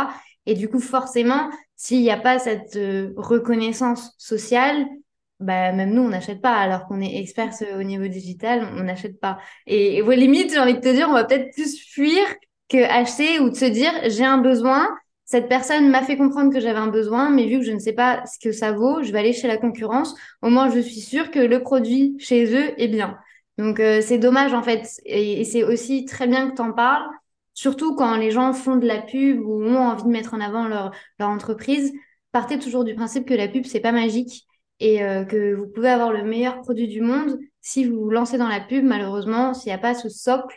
Et 0.47 0.55
du 0.55 0.69
coup, 0.69 0.81
forcément, 0.81 1.51
s'il 1.77 2.01
n'y 2.01 2.11
a 2.11 2.19
pas 2.19 2.39
cette 2.39 2.77
euh, 2.77 3.13
reconnaissance 3.17 4.15
sociale, 4.19 4.87
bah, 5.41 5.73
même 5.73 5.93
nous, 5.95 6.03
on 6.03 6.09
n'achète 6.09 6.41
pas, 6.41 6.55
alors 6.55 6.87
qu'on 6.87 7.01
est 7.01 7.19
experts 7.19 7.55
euh, 7.63 7.81
au 7.81 7.83
niveau 7.83 8.07
digital, 8.09 8.69
on 8.77 8.83
n'achète 8.85 9.21
pas. 9.21 9.39
Et, 9.67 9.97
et 9.97 10.03
vos 10.03 10.13
limites, 10.13 10.53
j'ai 10.53 10.59
envie 10.59 10.75
de 10.75 10.81
te 10.81 10.93
dire, 10.93 11.09
on 11.09 11.15
va 11.15 11.25
peut-être 11.25 11.53
plus 11.55 11.79
fuir 11.81 12.23
que 12.69 12.79
acheter 12.79 13.41
ou 13.41 13.51
de 13.51 13.57
se 13.57 13.65
dire, 13.65 13.93
j'ai 14.07 14.25
un 14.25 14.39
besoin, 14.39 14.89
cette 15.25 15.49
personne 15.49 15.91
m'a 15.91 16.03
fait 16.03 16.17
comprendre 16.17 16.53
que 16.53 16.61
j'avais 16.61 16.79
un 16.79 16.89
besoin, 16.89 17.31
mais 17.31 17.47
vu 17.47 17.59
que 17.59 17.65
je 17.65 17.73
ne 17.73 17.79
sais 17.79 17.93
pas 17.93 18.25
ce 18.27 18.39
que 18.39 18.53
ça 18.53 18.73
vaut, 18.73 19.03
je 19.03 19.13
vais 19.13 19.19
aller 19.21 19.33
chez 19.33 19.49
la 19.49 19.57
concurrence. 19.57 20.15
Au 20.43 20.51
moins, 20.51 20.71
je 20.71 20.81
suis 20.81 21.01
sûre 21.01 21.31
que 21.31 21.39
le 21.39 21.63
produit 21.63 22.17
chez 22.19 22.55
eux 22.55 22.81
est 22.81 22.89
bien. 22.89 23.17
Donc, 23.59 23.81
euh, 23.81 24.01
c'est 24.01 24.19
dommage, 24.19 24.55
en 24.55 24.63
fait. 24.63 24.89
Et, 25.05 25.41
et 25.41 25.45
c'est 25.45 25.65
aussi 25.65 26.05
très 26.05 26.27
bien 26.27 26.51
que 26.51 26.57
tu 26.57 26.63
en 26.63 26.73
parles 26.73 27.05
surtout 27.55 27.95
quand 27.95 28.17
les 28.17 28.31
gens 28.31 28.53
font 28.55 28.77
de 28.77 28.87
la 28.87 29.03
pub 29.03 29.41
ou 29.45 29.63
ont 29.63 29.77
envie 29.77 30.05
de 30.05 30.09
mettre 30.09 30.33
en 30.35 30.41
avant 30.41 30.67
leur, 30.67 30.93
leur 31.19 31.29
entreprise, 31.29 31.93
partez 32.33 32.59
toujours 32.59 32.85
du 32.85 32.95
principe 32.95 33.27
que 33.27 33.35
la 33.35 33.49
pub, 33.49 33.67
c'est 33.67 33.81
pas 33.81 33.93
magique 33.93 34.47
et 34.81 35.03
euh, 35.03 35.25
que 35.25 35.55
vous 35.55 35.67
pouvez 35.67 35.91
avoir 35.91 36.13
le 36.13 36.25
meilleur 36.25 36.61
produit 36.63 36.89
du 36.89 37.01
monde. 37.01 37.39
Si 37.61 37.85
vous 37.85 38.01
vous 38.01 38.11
lancez 38.11 38.39
dans 38.39 38.49
la 38.49 38.61
pub, 38.61 38.85
malheureusement, 38.85 39.55
s'il 39.55 39.71
n'y 39.71 39.75
a 39.75 39.79
pas 39.79 39.95
ce 39.95 40.09
socle, 40.09 40.57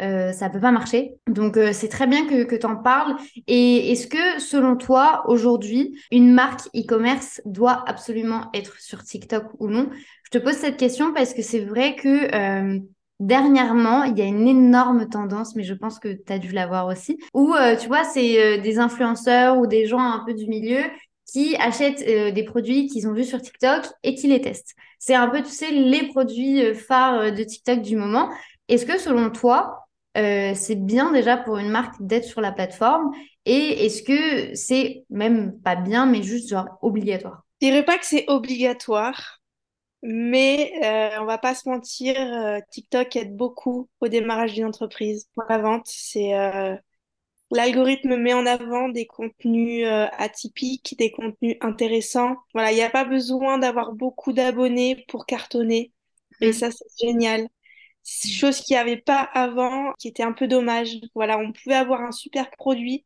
euh, 0.00 0.32
ça 0.32 0.50
peut 0.50 0.60
pas 0.60 0.70
marcher. 0.70 1.14
Donc 1.26 1.56
euh, 1.56 1.72
c'est 1.72 1.88
très 1.88 2.06
bien 2.06 2.26
que, 2.26 2.44
que 2.44 2.56
tu 2.56 2.66
en 2.66 2.76
parles. 2.76 3.16
Et 3.46 3.92
est-ce 3.92 4.06
que 4.06 4.40
selon 4.40 4.76
toi, 4.76 5.24
aujourd'hui, 5.26 5.98
une 6.10 6.32
marque 6.32 6.68
e-commerce 6.76 7.40
doit 7.46 7.82
absolument 7.86 8.50
être 8.54 8.78
sur 8.80 9.02
TikTok 9.02 9.44
ou 9.58 9.68
non? 9.68 9.88
Je 10.24 10.38
te 10.38 10.42
pose 10.42 10.54
cette 10.54 10.76
question 10.76 11.12
parce 11.14 11.34
que 11.34 11.42
c'est 11.42 11.64
vrai 11.64 11.96
que 11.96 12.80
dernièrement, 13.20 14.02
il 14.04 14.18
y 14.18 14.22
a 14.22 14.24
une 14.24 14.48
énorme 14.48 15.08
tendance, 15.08 15.54
mais 15.54 15.62
je 15.62 15.74
pense 15.74 15.98
que 15.98 16.08
tu 16.08 16.32
as 16.32 16.38
dû 16.38 16.52
la 16.52 16.66
voir 16.66 16.86
aussi, 16.86 17.18
où 17.34 17.54
tu 17.78 17.86
vois, 17.86 18.02
c'est 18.02 18.58
des 18.58 18.78
influenceurs 18.78 19.58
ou 19.58 19.66
des 19.66 19.86
gens 19.86 20.00
un 20.00 20.24
peu 20.24 20.32
du 20.32 20.46
milieu 20.46 20.80
qui 21.32 21.56
achètent 21.56 22.04
des 22.34 22.44
produits 22.44 22.86
qu'ils 22.86 23.08
ont 23.08 23.12
vus 23.12 23.24
sur 23.24 23.40
TikTok 23.40 23.86
et 24.02 24.14
qui 24.14 24.26
les 24.28 24.40
testent. 24.40 24.74
C'est 24.98 25.14
un 25.14 25.28
peu, 25.28 25.42
tu 25.42 25.50
sais, 25.50 25.70
les 25.70 26.06
produits 26.08 26.74
phares 26.74 27.32
de 27.32 27.42
TikTok 27.42 27.80
du 27.80 27.96
moment. 27.96 28.28
Est-ce 28.68 28.86
que 28.86 28.98
selon 28.98 29.30
toi, 29.30 29.82
euh, 30.16 30.52
c'est 30.54 30.76
bien 30.76 31.10
déjà 31.10 31.36
pour 31.36 31.56
une 31.56 31.70
marque 31.70 31.94
d'être 32.00 32.24
sur 32.24 32.40
la 32.40 32.52
plateforme 32.52 33.12
Et 33.46 33.86
est-ce 33.86 34.02
que 34.02 34.54
c'est 34.54 35.04
même 35.08 35.58
pas 35.60 35.76
bien, 35.76 36.06
mais 36.06 36.22
juste 36.22 36.50
genre 36.50 36.66
obligatoire? 36.82 37.44
Je 37.60 37.68
dirais 37.68 37.84
pas 37.84 37.96
que 37.96 38.04
c'est 38.04 38.24
obligatoire, 38.28 39.40
mais 40.02 40.72
euh, 40.84 41.20
on 41.20 41.24
va 41.24 41.38
pas 41.38 41.54
se 41.54 41.68
mentir, 41.68 42.14
euh, 42.18 42.58
TikTok 42.70 43.16
aide 43.16 43.36
beaucoup 43.36 43.88
au 44.00 44.08
démarrage 44.08 44.52
d'une 44.52 44.66
entreprise. 44.66 45.28
Pour 45.34 45.44
la 45.48 45.58
vente, 45.58 45.86
c'est 45.86 46.32
l'algorithme 47.56 48.16
met 48.16 48.34
en 48.34 48.46
avant 48.46 48.88
des 48.88 49.06
contenus 49.06 49.86
atypiques, 50.18 50.96
des 50.98 51.10
contenus 51.10 51.56
intéressants. 51.60 52.36
Voilà, 52.54 52.72
il 52.72 52.76
n'y 52.76 52.82
a 52.82 52.90
pas 52.90 53.04
besoin 53.04 53.58
d'avoir 53.58 53.92
beaucoup 53.92 54.32
d'abonnés 54.32 55.04
pour 55.08 55.26
cartonner. 55.26 55.92
Et 56.40 56.50
mm. 56.50 56.52
ça, 56.52 56.70
c'est 56.70 57.06
génial 57.06 57.48
chose 58.04 58.60
qu'il 58.60 58.74
n'y 58.74 58.80
avait 58.80 58.96
pas 58.96 59.20
avant, 59.20 59.92
qui 59.98 60.08
était 60.08 60.22
un 60.22 60.32
peu 60.32 60.48
dommage. 60.48 60.98
Voilà, 61.14 61.38
on 61.38 61.52
pouvait 61.52 61.76
avoir 61.76 62.00
un 62.02 62.12
super 62.12 62.50
produit, 62.50 63.04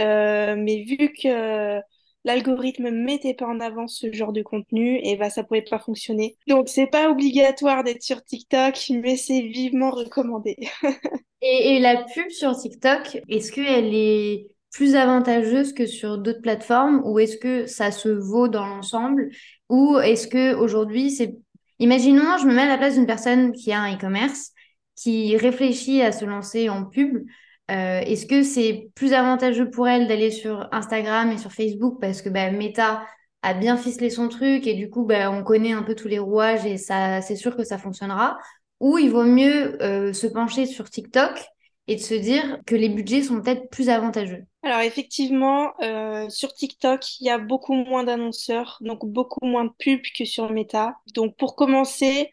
euh, 0.00 0.56
mais 0.56 0.82
vu 0.84 1.12
que 1.12 1.80
l'algorithme 2.24 2.90
mettait 2.90 3.34
pas 3.34 3.46
en 3.46 3.60
avant 3.60 3.86
ce 3.86 4.12
genre 4.12 4.32
de 4.32 4.42
contenu, 4.42 5.00
et 5.02 5.16
bah 5.16 5.30
ça 5.30 5.44
pouvait 5.44 5.62
pas 5.62 5.78
fonctionner. 5.78 6.36
Donc 6.46 6.68
c'est 6.68 6.86
pas 6.86 7.10
obligatoire 7.10 7.84
d'être 7.84 8.02
sur 8.02 8.22
TikTok, 8.22 8.74
mais 8.90 9.16
c'est 9.16 9.42
vivement 9.42 9.90
recommandé. 9.90 10.56
et, 11.42 11.78
la 11.80 12.04
pub 12.04 12.30
sur 12.30 12.56
TikTok, 12.56 13.20
est-ce 13.28 13.52
qu'elle 13.52 13.94
est 13.94 14.46
plus 14.70 14.94
avantageuse 14.94 15.72
que 15.72 15.86
sur 15.86 16.18
d'autres 16.18 16.40
plateformes 16.40 17.02
ou 17.04 17.18
est-ce 17.18 17.36
que 17.36 17.66
ça 17.66 17.90
se 17.90 18.08
vaut 18.08 18.48
dans 18.48 18.66
l'ensemble 18.66 19.30
ou 19.68 19.98
est-ce 19.98 20.26
que 20.26 20.54
aujourd'hui 20.54 21.10
c'est 21.10 21.36
Imaginons, 21.82 22.38
je 22.38 22.46
me 22.46 22.54
mets 22.54 22.62
à 22.62 22.68
la 22.68 22.78
place 22.78 22.94
d'une 22.94 23.06
personne 23.06 23.50
qui 23.50 23.72
a 23.72 23.80
un 23.80 23.96
e-commerce, 23.96 24.52
qui 24.94 25.36
réfléchit 25.36 26.00
à 26.00 26.12
se 26.12 26.24
lancer 26.24 26.68
en 26.68 26.84
pub. 26.84 27.26
Euh, 27.70 28.00
est-ce 28.00 28.26
que 28.26 28.42
c'est 28.42 28.90
plus 28.94 29.12
avantageux 29.12 29.70
pour 29.70 29.88
elle 29.88 30.08
d'aller 30.08 30.30
sur 30.30 30.68
Instagram 30.72 31.30
et 31.30 31.38
sur 31.38 31.52
Facebook 31.52 31.98
parce 32.00 32.20
que 32.20 32.28
bah, 32.28 32.50
Meta 32.50 33.06
a 33.42 33.54
bien 33.54 33.76
ficelé 33.76 34.10
son 34.10 34.28
truc 34.28 34.66
et 34.66 34.74
du 34.74 34.90
coup 34.90 35.04
bah, 35.04 35.30
on 35.30 35.42
connaît 35.42 35.72
un 35.72 35.82
peu 35.82 35.94
tous 35.94 36.08
les 36.08 36.18
rouages 36.18 36.66
et 36.66 36.76
c'est 36.76 37.36
sûr 37.36 37.56
que 37.56 37.64
ça 37.64 37.78
fonctionnera? 37.78 38.38
Ou 38.80 38.98
il 38.98 39.10
vaut 39.10 39.24
mieux 39.24 39.80
euh, 39.82 40.12
se 40.12 40.26
pencher 40.26 40.66
sur 40.66 40.90
TikTok 40.90 41.40
et 41.86 41.96
de 41.96 42.00
se 42.00 42.14
dire 42.14 42.58
que 42.66 42.74
les 42.74 42.88
budgets 42.88 43.22
sont 43.22 43.40
peut-être 43.40 43.70
plus 43.70 43.88
avantageux? 43.88 44.44
Alors 44.64 44.80
effectivement, 44.80 45.72
euh, 45.82 46.28
sur 46.28 46.52
TikTok, 46.52 47.20
il 47.20 47.26
y 47.26 47.30
a 47.30 47.38
beaucoup 47.38 47.74
moins 47.74 48.04
d'annonceurs, 48.04 48.78
donc 48.80 49.04
beaucoup 49.06 49.44
moins 49.46 49.64
de 49.64 49.72
pubs 49.78 50.02
que 50.16 50.24
sur 50.24 50.50
Meta. 50.50 50.96
Donc 51.14 51.36
pour 51.36 51.56
commencer, 51.56 52.30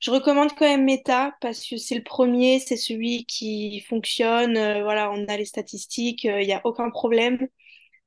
je 0.00 0.10
recommande 0.10 0.50
quand 0.56 0.66
même 0.66 0.84
Meta 0.84 1.34
parce 1.40 1.66
que 1.66 1.76
c'est 1.76 1.94
le 1.94 2.02
premier, 2.02 2.58
c'est 2.58 2.76
celui 2.76 3.24
qui 3.26 3.80
fonctionne. 3.88 4.56
Euh, 4.56 4.82
voilà, 4.82 5.10
on 5.12 5.26
a 5.28 5.36
les 5.36 5.44
statistiques, 5.44 6.24
euh, 6.26 6.40
il 6.42 6.46
n'y 6.46 6.52
a 6.54 6.60
aucun 6.64 6.90
problème. 6.90 7.48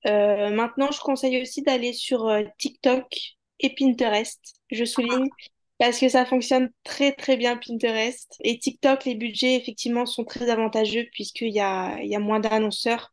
maintenant, 0.06 0.92
je 0.92 1.00
conseille 1.00 1.42
aussi 1.42 1.62
d'aller 1.62 1.94
sur 1.94 2.30
TikTok 2.58 3.06
et 3.60 3.74
Pinterest. 3.76 4.56
Je 4.72 4.86
souligne 4.86 5.30
parce 5.80 6.00
que 6.00 6.10
ça 6.10 6.26
fonctionne 6.26 6.72
très 6.84 7.14
très 7.14 7.38
bien 7.38 7.58
Pinterest. 7.58 8.38
Et 8.44 8.60
TikTok, 8.60 9.06
les 9.06 9.16
budgets 9.16 9.56
effectivement 9.56 10.06
sont 10.06 10.26
très 10.26 10.50
avantageux 10.50 11.08
puisqu'il 11.12 11.54
y 11.54 11.60
a, 11.60 12.02
y 12.04 12.16
a 12.16 12.20
moins 12.20 12.40
d'annonceurs. 12.40 13.12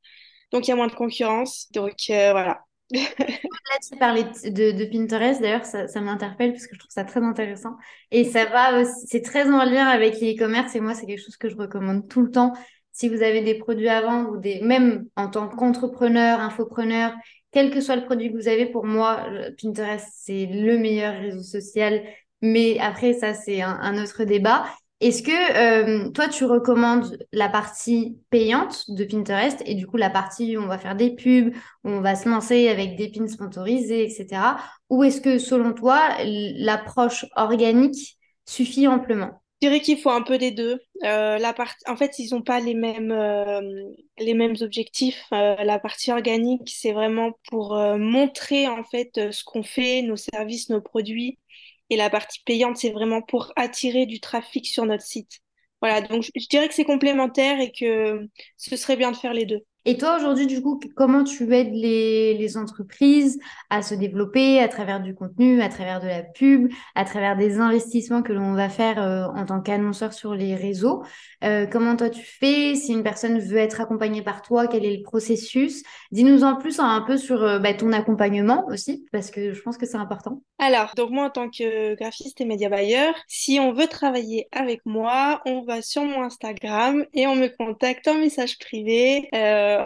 Donc, 0.52 0.66
il 0.66 0.70
y 0.70 0.72
a 0.72 0.76
moins 0.76 0.88
de 0.88 0.94
concurrence. 0.94 1.68
Donc, 1.72 1.94
euh, 2.10 2.32
voilà. 2.32 2.64
Là, 2.92 3.78
tu 3.88 3.96
parlais 3.98 4.24
de, 4.24 4.84
Pinterest, 4.84 5.40
d'ailleurs, 5.40 5.64
ça, 5.64 5.86
ça 5.86 6.00
m'interpelle 6.00 6.52
parce 6.52 6.66
que 6.66 6.74
je 6.74 6.80
trouve 6.80 6.90
ça 6.90 7.04
très 7.04 7.22
intéressant. 7.22 7.76
Et 8.10 8.24
ça 8.24 8.46
va 8.46 8.84
c'est 8.84 9.22
très 9.22 9.48
en 9.48 9.64
lien 9.64 9.86
avec 9.86 10.20
l'e-commerce 10.20 10.74
et 10.74 10.80
moi, 10.80 10.94
c'est 10.94 11.06
quelque 11.06 11.22
chose 11.22 11.36
que 11.36 11.48
je 11.48 11.56
recommande 11.56 12.08
tout 12.08 12.22
le 12.22 12.30
temps. 12.30 12.52
Si 12.92 13.08
vous 13.08 13.22
avez 13.22 13.42
des 13.42 13.54
produits 13.54 13.88
à 13.88 14.00
vendre 14.00 14.32
ou 14.32 14.36
des, 14.38 14.60
même 14.60 15.06
en 15.16 15.28
tant 15.28 15.48
qu'entrepreneur, 15.48 16.40
infopreneur, 16.40 17.14
quel 17.52 17.70
que 17.70 17.80
soit 17.80 17.96
le 17.96 18.04
produit 18.04 18.32
que 18.32 18.36
vous 18.36 18.48
avez, 18.48 18.66
pour 18.66 18.84
moi, 18.84 19.26
Pinterest, 19.60 20.08
c'est 20.12 20.46
le 20.46 20.78
meilleur 20.78 21.14
réseau 21.20 21.42
social. 21.42 22.02
Mais 22.42 22.78
après, 22.80 23.12
ça, 23.12 23.34
c'est 23.34 23.62
un 23.62 24.02
autre 24.02 24.24
débat. 24.24 24.64
Est-ce 25.00 25.22
que 25.22 25.30
euh, 25.30 26.10
toi, 26.10 26.28
tu 26.28 26.44
recommandes 26.44 27.16
la 27.32 27.48
partie 27.48 28.18
payante 28.28 28.84
de 28.90 29.04
Pinterest 29.04 29.62
et 29.64 29.74
du 29.74 29.86
coup 29.86 29.96
la 29.96 30.10
partie 30.10 30.58
où 30.58 30.60
on 30.62 30.66
va 30.66 30.76
faire 30.76 30.94
des 30.94 31.14
pubs, 31.14 31.54
où 31.84 31.88
on 31.88 32.02
va 32.02 32.14
se 32.14 32.28
lancer 32.28 32.68
avec 32.68 32.96
des 32.96 33.10
pins 33.10 33.26
sponsorisés, 33.26 34.04
etc. 34.04 34.58
Ou 34.90 35.04
est-ce 35.04 35.22
que 35.22 35.38
selon 35.38 35.72
toi, 35.72 36.00
l'approche 36.22 37.24
organique 37.34 38.18
suffit 38.46 38.86
amplement? 38.88 39.42
Je 39.62 39.68
dirais 39.68 39.80
qu'il 39.80 39.98
faut 39.98 40.10
un 40.10 40.22
peu 40.22 40.36
des 40.36 40.50
deux. 40.50 40.78
Euh, 41.04 41.38
la 41.38 41.52
partie, 41.54 41.82
en 41.86 41.96
fait, 41.96 42.18
ils 42.18 42.34
n'ont 42.34 42.42
pas 42.42 42.60
les 42.60 42.74
mêmes, 42.74 43.12
euh, 43.12 43.60
les 44.18 44.34
mêmes 44.34 44.56
objectifs. 44.60 45.24
la 45.30 45.78
partie 45.78 46.12
organique, 46.12 46.68
c'est 46.70 46.92
vraiment 46.92 47.32
pour 47.48 47.74
montrer 47.96 48.68
en 48.68 48.84
fait 48.84 49.32
ce 49.32 49.44
qu'on 49.44 49.62
fait, 49.62 50.02
nos 50.02 50.16
services, 50.16 50.68
nos 50.68 50.82
produits 50.82 51.38
et 51.90 51.96
la 51.96 52.10
partie 52.10 52.40
payante, 52.44 52.76
c'est 52.76 52.90
vraiment 52.90 53.22
pour 53.22 53.52
attirer 53.56 54.06
du 54.06 54.20
trafic 54.20 54.66
sur 54.66 54.86
notre 54.86 55.04
site. 55.04 55.40
Voilà, 55.82 56.00
donc 56.00 56.22
je, 56.22 56.48
dirais 56.48 56.68
que 56.68 56.74
c'est 56.74 56.84
complémentaire 56.84 57.60
et 57.60 57.72
que 57.72 58.28
ce 58.56 58.76
serait 58.76 58.96
bien 58.96 59.10
de 59.12 59.16
faire 59.16 59.34
les 59.34 59.46
deux. 59.46 59.60
Et 59.86 59.96
toi, 59.96 60.16
aujourd'hui, 60.16 60.46
du 60.46 60.60
coup, 60.60 60.78
comment 60.94 61.24
tu 61.24 61.54
aides 61.54 61.72
les, 61.72 62.34
les, 62.34 62.56
entreprises 62.58 63.38
à 63.70 63.80
se 63.80 63.94
développer 63.94 64.60
à 64.60 64.68
travers 64.68 65.00
du 65.00 65.14
contenu, 65.14 65.62
à 65.62 65.70
travers 65.70 66.00
de 66.00 66.06
la 66.06 66.22
pub, 66.22 66.70
à 66.94 67.04
travers 67.06 67.34
des 67.36 67.58
investissements 67.58 68.22
que 68.22 68.34
l'on 68.34 68.52
va 68.52 68.68
faire 68.68 69.00
euh, 69.02 69.24
en 69.34 69.46
tant 69.46 69.62
qu'annonceur 69.62 70.12
sur 70.12 70.34
les 70.34 70.54
réseaux? 70.54 71.02
Euh, 71.44 71.66
Comment 71.66 71.96
toi 71.96 72.10
tu 72.10 72.22
fais? 72.22 72.74
Si 72.74 72.92
une 72.92 73.02
personne 73.02 73.38
veut 73.38 73.56
être 73.56 73.80
accompagnée 73.80 74.20
par 74.20 74.42
toi, 74.42 74.66
quel 74.66 74.84
est 74.84 74.96
le 74.96 75.02
processus? 75.02 75.82
Dis-nous 76.12 76.44
en 76.44 76.56
plus 76.56 76.78
un 76.78 77.00
peu 77.00 77.16
sur 77.16 77.42
euh, 77.42 77.58
bah, 77.58 77.72
ton 77.72 77.92
accompagnement 77.92 78.66
aussi, 78.68 79.06
parce 79.12 79.30
que 79.30 79.54
je 79.54 79.62
pense 79.62 79.78
que 79.78 79.86
c'est 79.86 79.96
important. 79.96 80.42
Alors, 80.58 80.92
donc 80.94 81.10
moi, 81.10 81.24
en 81.24 81.30
tant 81.30 81.48
que 81.48 81.94
graphiste 81.94 82.38
et 82.42 82.44
média 82.44 82.68
buyer, 82.68 83.12
si 83.28 83.58
on 83.58 83.72
veut 83.72 83.86
travailler 83.86 84.46
avec 84.52 84.82
moi, 84.84 85.40
on 85.46 85.62
va 85.62 85.80
sur 85.80 86.04
mon 86.04 86.22
Instagram 86.22 87.06
et 87.14 87.26
on 87.26 87.34
me 87.34 87.48
contacte 87.48 88.06
en 88.08 88.16
message 88.16 88.58
privé. 88.58 89.28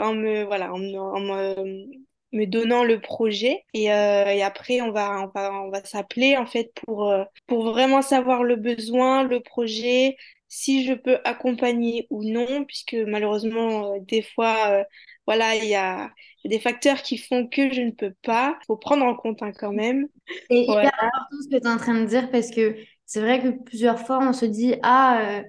En 0.00 0.14
me 0.14 0.44
voilà 0.44 0.72
en, 0.72 0.78
me, 0.78 2.46
donnant 2.46 2.84
le 2.84 3.00
projet. 3.00 3.64
Et, 3.74 3.92
euh, 3.92 4.26
et, 4.26 4.42
après 4.42 4.80
on 4.80 4.90
va 4.92 5.22
on 5.22 5.26
va, 5.34 5.52
on 5.62 5.70
va 5.70 5.84
s'appeler 5.84 6.36
en 6.36 6.46
fait 6.46 6.72
pour 6.84 7.10
euh, 7.10 7.24
pour 7.46 7.64
vraiment 7.64 8.02
savoir 8.02 8.42
le 8.42 8.56
besoin 8.56 9.22
le 9.24 9.40
projet 9.40 10.16
si 10.48 10.84
je 10.84 10.94
peux 10.94 11.18
accompagner 11.24 12.06
ou 12.10 12.24
non 12.24 12.64
puisque 12.64 12.94
malheureusement 12.94 13.98
des 14.00 14.22
fois 14.22 14.84
voilà 15.26 15.56
il 15.56 15.68
y 15.68 15.74
a 15.74 16.10
des 16.44 16.60
facteurs 16.60 17.02
qui 17.02 17.18
font 17.18 17.46
que 17.48 17.72
je 17.72 17.80
ne 17.80 17.90
peux 17.90 18.12
pas. 18.22 18.58
Faut 18.66 18.76
prendre 18.76 19.04
en 19.04 19.14
compte 19.14 19.42
hein, 19.42 19.52
quand 19.52 19.72
même. 19.72 20.06
C'est 20.50 20.62
hyper 20.62 20.92
important 20.94 21.36
ce 21.42 21.48
que 21.48 21.60
tu 21.60 21.66
es 21.66 21.70
en 21.70 21.78
train 21.78 22.00
de 22.00 22.06
dire 22.06 22.30
parce 22.30 22.50
que 22.50 22.76
c'est 23.06 23.20
vrai 23.20 23.42
que 23.42 23.48
plusieurs 23.64 23.98
fois 23.98 24.18
on 24.22 24.32
se 24.32 24.44
dit 24.44 24.74
ah 24.82 25.42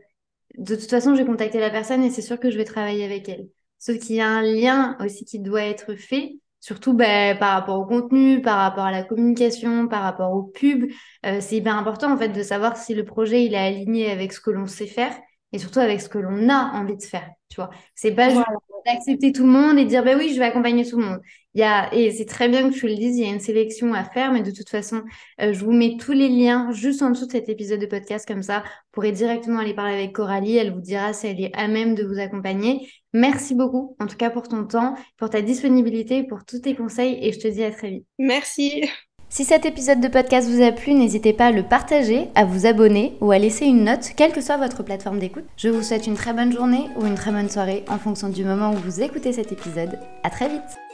de 0.58 0.76
toute 0.76 0.90
façon 0.90 1.16
j'ai 1.16 1.26
contacté 1.26 1.60
la 1.60 1.70
personne 1.70 2.04
et 2.04 2.10
c'est 2.10 2.22
sûr 2.22 2.40
que 2.40 2.50
je 2.50 2.58
vais 2.58 2.66
travailler 2.66 3.06
avec 3.06 3.28
elle 3.30 3.48
Sauf 3.86 4.00
qu'il 4.00 4.16
y 4.16 4.22
a 4.22 4.28
un 4.28 4.42
lien 4.42 4.98
aussi 5.00 5.26
qui 5.26 5.38
doit 5.38 5.62
être 5.62 5.94
fait, 5.94 6.40
surtout 6.60 6.96
ben, 6.96 7.38
par 7.38 7.54
rapport 7.54 7.80
au 7.80 7.86
contenu, 7.86 8.42
par 8.42 8.58
rapport 8.58 8.86
à 8.86 8.92
la 8.92 9.04
communication, 9.04 9.88
par 9.88 10.02
rapport 10.02 10.32
aux 10.32 10.42
pubs. 10.42 10.90
Euh, 11.24 11.38
c'est 11.40 11.58
hyper 11.58 11.78
important 11.78 12.12
en 12.12 12.18
fait 12.18 12.30
de 12.30 12.42
savoir 12.42 12.78
si 12.78 12.96
le 12.96 13.06
projet 13.06 13.46
il 13.46 13.54
est 13.54 13.58
aligné 13.58 14.10
avec 14.10 14.34
ce 14.34 14.42
que 14.42 14.50
l'on 14.50 14.66
sait 14.66 14.88
faire 14.88 15.16
et 15.52 15.60
surtout 15.60 15.78
avec 15.78 16.02
ce 16.02 16.10
que 16.10 16.18
l'on 16.18 16.50
a 16.50 16.72
envie 16.74 16.98
de 16.98 17.04
faire. 17.04 17.30
Tu 17.50 17.58
vois, 17.58 17.70
c'est 17.94 18.16
pas 18.16 18.30
juste 18.30 18.42
d'accepter 18.88 19.32
tout 19.32 19.44
le 19.44 19.52
monde 19.52 19.78
et 19.78 19.86
dire 19.86 20.04
bah 20.04 20.16
oui, 20.18 20.34
je 20.34 20.40
vais 20.40 20.46
accompagner 20.46 20.84
tout 20.84 20.98
le 20.98 21.06
monde. 21.06 21.20
Il 21.56 21.62
y 21.62 21.64
a, 21.64 21.94
et 21.94 22.12
c'est 22.12 22.26
très 22.26 22.50
bien 22.50 22.70
que 22.70 22.76
tu 22.76 22.86
le 22.86 22.96
dises, 22.96 23.18
il 23.18 23.26
y 23.26 23.30
a 23.30 23.34
une 23.34 23.40
sélection 23.40 23.94
à 23.94 24.04
faire, 24.04 24.34
mais 24.34 24.44
de 24.44 24.52
toute 24.52 24.70
façon, 24.70 25.04
euh, 25.42 25.54
je 25.54 25.64
vous 25.64 25.72
mets 25.72 25.96
tous 25.98 26.12
les 26.12 26.28
liens 26.28 26.70
juste 26.74 27.02
en 27.02 27.12
dessous 27.12 27.28
de 27.28 27.32
cet 27.32 27.48
épisode 27.48 27.80
de 27.80 27.86
podcast, 27.86 28.28
comme 28.28 28.44
ça, 28.44 28.60
vous 28.60 28.92
pourrez 28.92 29.14
directement 29.14 29.60
aller 29.60 29.74
parler 29.74 29.94
avec 29.94 30.12
Coralie, 30.12 30.58
elle 30.58 30.74
vous 30.74 30.82
dira 30.82 31.14
si 31.14 31.28
elle 31.28 31.40
est 31.40 31.56
à 31.56 31.70
même 31.70 31.96
de 31.96 32.04
vous 32.04 32.20
accompagner. 32.20 32.90
Merci 33.14 33.56
beaucoup, 33.56 33.96
en 34.02 34.08
tout 34.08 34.18
cas 34.18 34.30
pour 34.30 34.50
ton 34.50 34.66
temps, 34.66 34.96
pour 35.18 35.30
ta 35.30 35.42
disponibilité, 35.42 36.24
pour 36.24 36.44
tous 36.44 36.60
tes 36.60 36.76
conseils, 36.76 37.18
et 37.22 37.32
je 37.32 37.40
te 37.40 37.48
dis 37.48 37.64
à 37.64 37.72
très 37.72 37.90
vite. 37.90 38.06
Merci. 38.20 38.84
Si 39.30 39.46
cet 39.46 39.66
épisode 39.66 40.02
de 40.02 40.08
podcast 40.10 40.50
vous 40.50 40.62
a 40.62 40.74
plu, 40.74 40.94
n'hésitez 40.94 41.34
pas 41.34 41.48
à 41.48 41.52
le 41.52 41.64
partager, 41.64 42.28
à 42.36 42.44
vous 42.44 42.66
abonner 42.66 43.14
ou 43.22 43.32
à 43.32 43.40
laisser 43.40 43.66
une 43.66 43.86
note, 43.86 44.12
quelle 44.16 44.34
que 44.34 44.42
soit 44.42 44.58
votre 44.58 44.84
plateforme 44.84 45.20
d'écoute. 45.20 45.46
Je 45.58 45.70
vous 45.70 45.84
souhaite 45.84 46.06
une 46.06 46.16
très 46.16 46.34
bonne 46.34 46.52
journée 46.52 46.90
ou 46.98 47.06
une 47.06 47.16
très 47.16 47.32
bonne 47.32 47.50
soirée 47.50 47.84
en 47.88 47.98
fonction 47.98 48.30
du 48.30 48.44
moment 48.44 48.72
où 48.72 48.78
vous 48.78 49.02
écoutez 49.02 49.34
cet 49.34 49.52
épisode. 49.52 50.00
À 50.24 50.30
très 50.30 50.50
vite 50.50 50.85